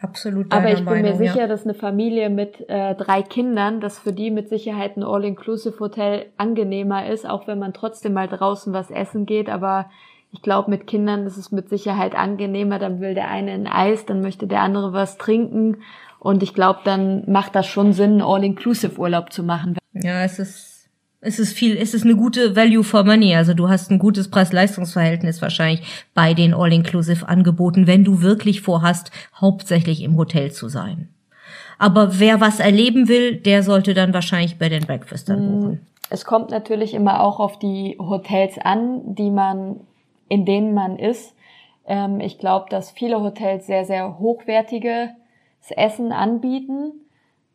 [0.02, 0.52] Absolut.
[0.52, 1.48] Aber ich bin Meinung, mir sicher, ja.
[1.48, 7.08] dass eine Familie mit äh, drei Kindern, dass für die mit Sicherheit ein All-Inclusive-Hotel angenehmer
[7.08, 9.50] ist, auch wenn man trotzdem mal draußen was essen geht.
[9.50, 9.90] Aber
[10.32, 12.78] ich glaube, mit Kindern ist es mit Sicherheit angenehmer.
[12.78, 15.78] Dann will der eine ein Eis, dann möchte der andere was trinken.
[16.20, 19.78] Und ich glaube, dann macht das schon Sinn, einen All-Inclusive-Urlaub zu machen.
[19.94, 20.77] Ja, es ist
[21.20, 23.36] es ist viel, es ist eine gute Value for Money.
[23.36, 25.82] Also du hast ein gutes Preis-Leistungs-Verhältnis wahrscheinlich
[26.14, 31.10] bei den All-Inclusive-Angeboten, wenn du wirklich vorhast, hauptsächlich im Hotel zu sein.
[31.80, 35.88] Aber wer was erleben will, der sollte dann wahrscheinlich bei den Breakfast dann buchen.
[36.10, 39.82] Es kommt natürlich immer auch auf die Hotels an, die man,
[40.30, 41.34] in denen man ist.
[41.86, 45.10] Ähm, ich glaube, dass viele Hotels sehr, sehr hochwertiges
[45.70, 46.94] Essen anbieten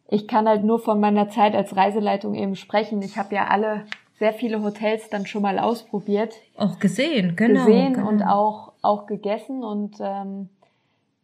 [0.08, 3.02] ich kann halt nur von meiner Zeit als Reiseleitung eben sprechen.
[3.02, 3.84] Ich habe ja alle
[4.18, 6.34] sehr viele Hotels dann schon mal ausprobiert.
[6.56, 7.64] Auch gesehen, genau.
[7.64, 8.08] Gesehen genau.
[8.08, 9.64] und auch, auch gegessen.
[9.64, 10.48] Und ähm,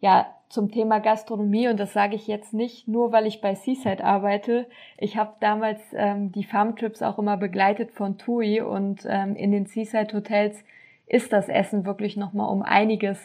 [0.00, 4.02] ja, zum Thema Gastronomie, und das sage ich jetzt nicht nur, weil ich bei Seaside
[4.02, 4.66] arbeite.
[4.96, 9.66] Ich habe damals ähm, die Farmtrips auch immer begleitet von TUI und ähm, in den
[9.66, 10.64] Seaside Hotels
[11.06, 13.18] ist das Essen wirklich nochmal um einiges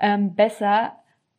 [0.00, 0.96] ähm, besser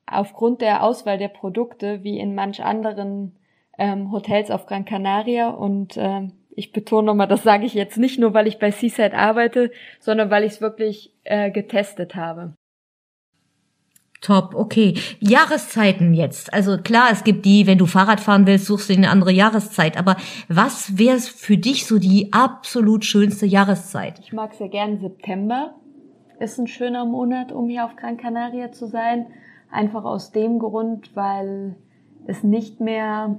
[0.08, 3.36] aufgrund der Auswahl der Produkte wie in manch anderen
[3.78, 8.20] ähm, Hotels auf Gran Canaria und ähm, ich betone nochmal, das sage ich jetzt nicht
[8.20, 12.56] nur, weil ich bei Seaside arbeite, sondern weil ich es wirklich äh, getestet habe.
[14.22, 14.96] Top, okay.
[15.20, 16.52] Jahreszeiten jetzt.
[16.52, 19.98] Also klar, es gibt die, wenn du Fahrrad fahren willst, suchst du eine andere Jahreszeit.
[19.98, 24.20] Aber was wäre für dich so die absolut schönste Jahreszeit?
[24.20, 25.76] Ich mag sehr gern September.
[26.40, 29.28] Ist ein schöner Monat, um hier auf Gran Canaria zu sein.
[29.72, 31.76] Einfach aus dem Grund, weil
[32.26, 33.38] es nicht mehr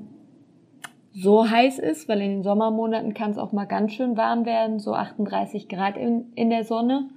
[1.12, 4.79] so heiß ist, weil in den Sommermonaten kann es auch mal ganz schön warm werden,
[4.79, 7.09] so 38 Grad in, in der Sonne.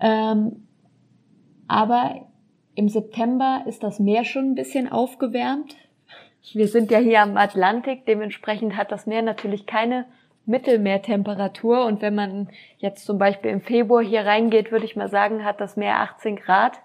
[0.00, 0.66] Ähm,
[1.66, 2.26] aber
[2.74, 5.76] im September ist das Meer schon ein bisschen aufgewärmt.
[6.52, 10.04] Wir sind ja hier am Atlantik, dementsprechend hat das Meer natürlich keine
[10.46, 11.86] Mittelmeertemperatur.
[11.86, 15.60] Und wenn man jetzt zum Beispiel im Februar hier reingeht, würde ich mal sagen, hat
[15.60, 16.78] das Meer 18 Grad.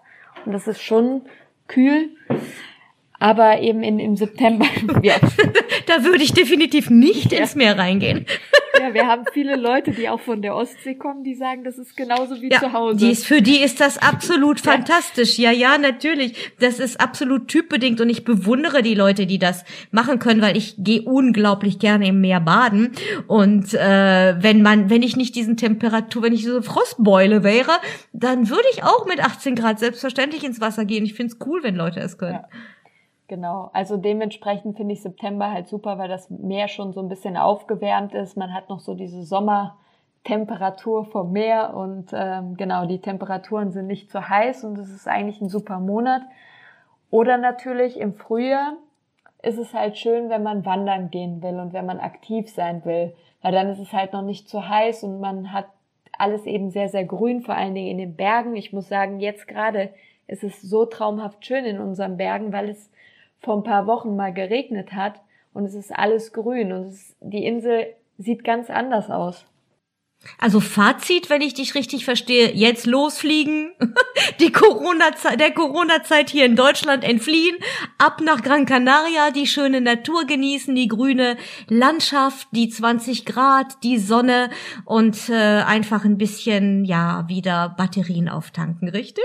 [0.45, 1.23] Und das ist schon
[1.67, 2.09] kühl.
[3.20, 4.65] Aber eben in, im September.
[5.03, 5.15] Ja.
[5.86, 7.39] da würde ich definitiv nicht ja.
[7.39, 8.26] ins Meer reingehen.
[8.80, 11.95] Ja, wir haben viele Leute, die auch von der Ostsee kommen, die sagen, das ist
[11.95, 12.97] genauso wie ja, zu Hause.
[12.97, 15.38] Die ist, für die ist das absolut fantastisch.
[15.38, 16.51] Ja, ja, natürlich.
[16.59, 20.76] Das ist absolut typbedingt und ich bewundere die Leute, die das machen können, weil ich
[20.78, 22.91] gehe unglaublich gerne im Meer baden.
[23.28, 27.72] Und äh, wenn man, wenn ich nicht diesen Temperatur, wenn ich so eine Frostbeule wäre,
[28.13, 31.05] dann würde ich auch mit 18 Grad selbstverständlich ins Wasser gehen.
[31.05, 32.34] Ich finde es cool, wenn Leute es können.
[32.34, 32.49] Ja.
[33.30, 37.38] Genau, also dementsprechend finde ich September halt super, weil das Meer schon so ein bisschen
[37.38, 38.36] aufgewärmt ist.
[38.36, 44.09] Man hat noch so diese Sommertemperatur vom Meer und ähm, genau, die Temperaturen sind nicht
[44.09, 46.23] zu heiß und es ist eigentlich ein super Monat.
[47.11, 48.73] Oder natürlich im Frühjahr
[49.43, 53.13] ist es halt schön, wenn man wandern gehen will und wenn man aktiv sein will,
[53.43, 55.67] weil dann ist es halt noch nicht zu heiß und man hat
[56.17, 58.55] alles eben sehr, sehr grün, vor allen Dingen in den Bergen.
[58.55, 59.93] Ich muss sagen, jetzt gerade
[60.25, 62.89] ist es so traumhaft schön in unseren Bergen, weil es
[63.39, 65.21] vor ein paar Wochen mal geregnet hat
[65.53, 69.45] und es ist alles grün und es, die Insel sieht ganz anders aus.
[70.37, 73.71] Also Fazit, wenn ich dich richtig verstehe, jetzt losfliegen,
[74.41, 77.57] die Corona-Zeit, der Corona-Zeit hier in Deutschland entfliehen,
[77.97, 81.37] ab nach Gran Canaria, die schöne Natur genießen, die grüne
[81.69, 84.49] Landschaft, die 20 Grad, die Sonne
[84.83, 89.23] und äh, einfach ein bisschen, ja, wieder Batterien auftanken, richtig?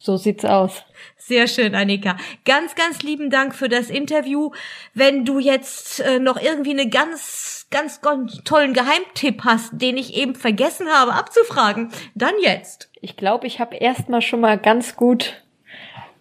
[0.00, 0.84] So sieht's aus.
[1.16, 2.16] Sehr schön, Annika.
[2.44, 4.52] Ganz, ganz lieben Dank für das Interview.
[4.94, 10.14] Wenn du jetzt äh, noch irgendwie eine ganz, ganz, ganz tollen Geheimtipp hast, den ich
[10.16, 12.90] eben vergessen habe abzufragen, dann jetzt.
[13.00, 15.42] Ich glaube, ich habe erstmal schon mal ganz gut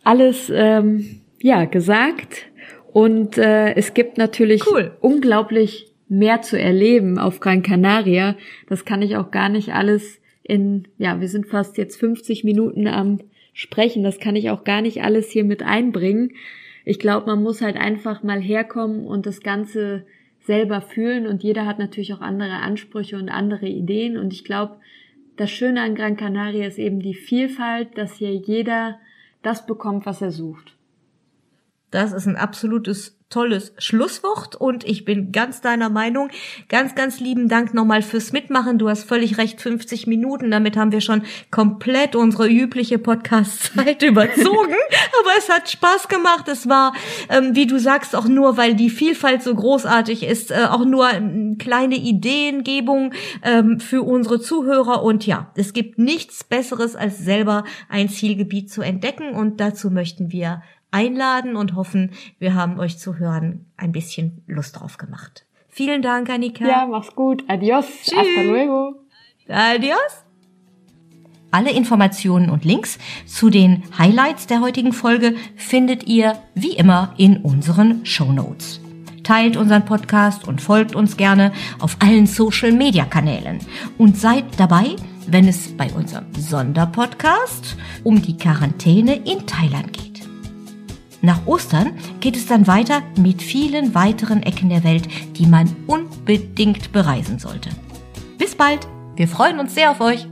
[0.04, 2.48] alles ähm, ja gesagt.
[2.94, 4.98] Und äh, es gibt natürlich cool.
[5.02, 8.36] unglaublich mehr zu erleben auf Gran Canaria.
[8.70, 12.88] Das kann ich auch gar nicht alles in, ja, wir sind fast jetzt 50 Minuten
[12.88, 13.20] am
[13.58, 14.04] Sprechen.
[14.04, 16.34] Das kann ich auch gar nicht alles hier mit einbringen.
[16.86, 20.06] Ich glaube, man muss halt einfach mal herkommen und das Ganze
[20.42, 24.78] selber fühlen und jeder hat natürlich auch andere Ansprüche und andere Ideen und ich glaube,
[25.38, 29.00] das Schöne an Gran Canaria ist eben die Vielfalt, dass hier jeder
[29.42, 30.78] das bekommt, was er sucht.
[31.90, 36.30] Das ist ein absolutes tolles Schlusswort und ich bin ganz deiner Meinung.
[36.70, 38.78] Ganz, ganz lieben Dank nochmal fürs Mitmachen.
[38.78, 40.50] Du hast völlig recht, 50 Minuten.
[40.50, 44.76] Damit haben wir schon komplett unsere übliche Podcast-Zeit überzogen.
[45.20, 46.48] Aber es hat Spaß gemacht.
[46.48, 46.94] Es war,
[47.30, 51.08] ähm, wie du sagst, auch nur, weil die Vielfalt so großartig ist, äh, auch nur
[51.08, 53.14] eine kleine Ideengebung
[53.44, 55.04] ähm, für unsere Zuhörer.
[55.04, 59.32] Und ja, es gibt nichts Besseres, als selber ein Zielgebiet zu entdecken.
[59.32, 60.62] Und dazu möchten wir
[60.92, 65.46] einladen und hoffen, wir haben euch zu hören ein bisschen Lust drauf gemacht.
[65.68, 66.68] Vielen Dank, Annika.
[66.68, 67.44] Ja, mach's gut.
[67.48, 67.86] Adios.
[68.04, 68.18] Tschüss.
[68.18, 68.96] Hasta luego.
[69.48, 70.24] Adios.
[71.52, 77.38] Alle Informationen und Links zu den Highlights der heutigen Folge findet ihr wie immer in
[77.38, 78.82] unseren Show Notes.
[79.24, 83.60] Teilt unseren Podcast und folgt uns gerne auf allen Social Media Kanälen
[83.98, 84.96] und seid dabei,
[85.28, 90.07] wenn es bei unserem Sonderpodcast um die Quarantäne in Thailand geht.
[91.22, 95.08] Nach Ostern geht es dann weiter mit vielen weiteren Ecken der Welt,
[95.38, 97.70] die man unbedingt bereisen sollte.
[98.38, 100.28] Bis bald, wir freuen uns sehr auf euch.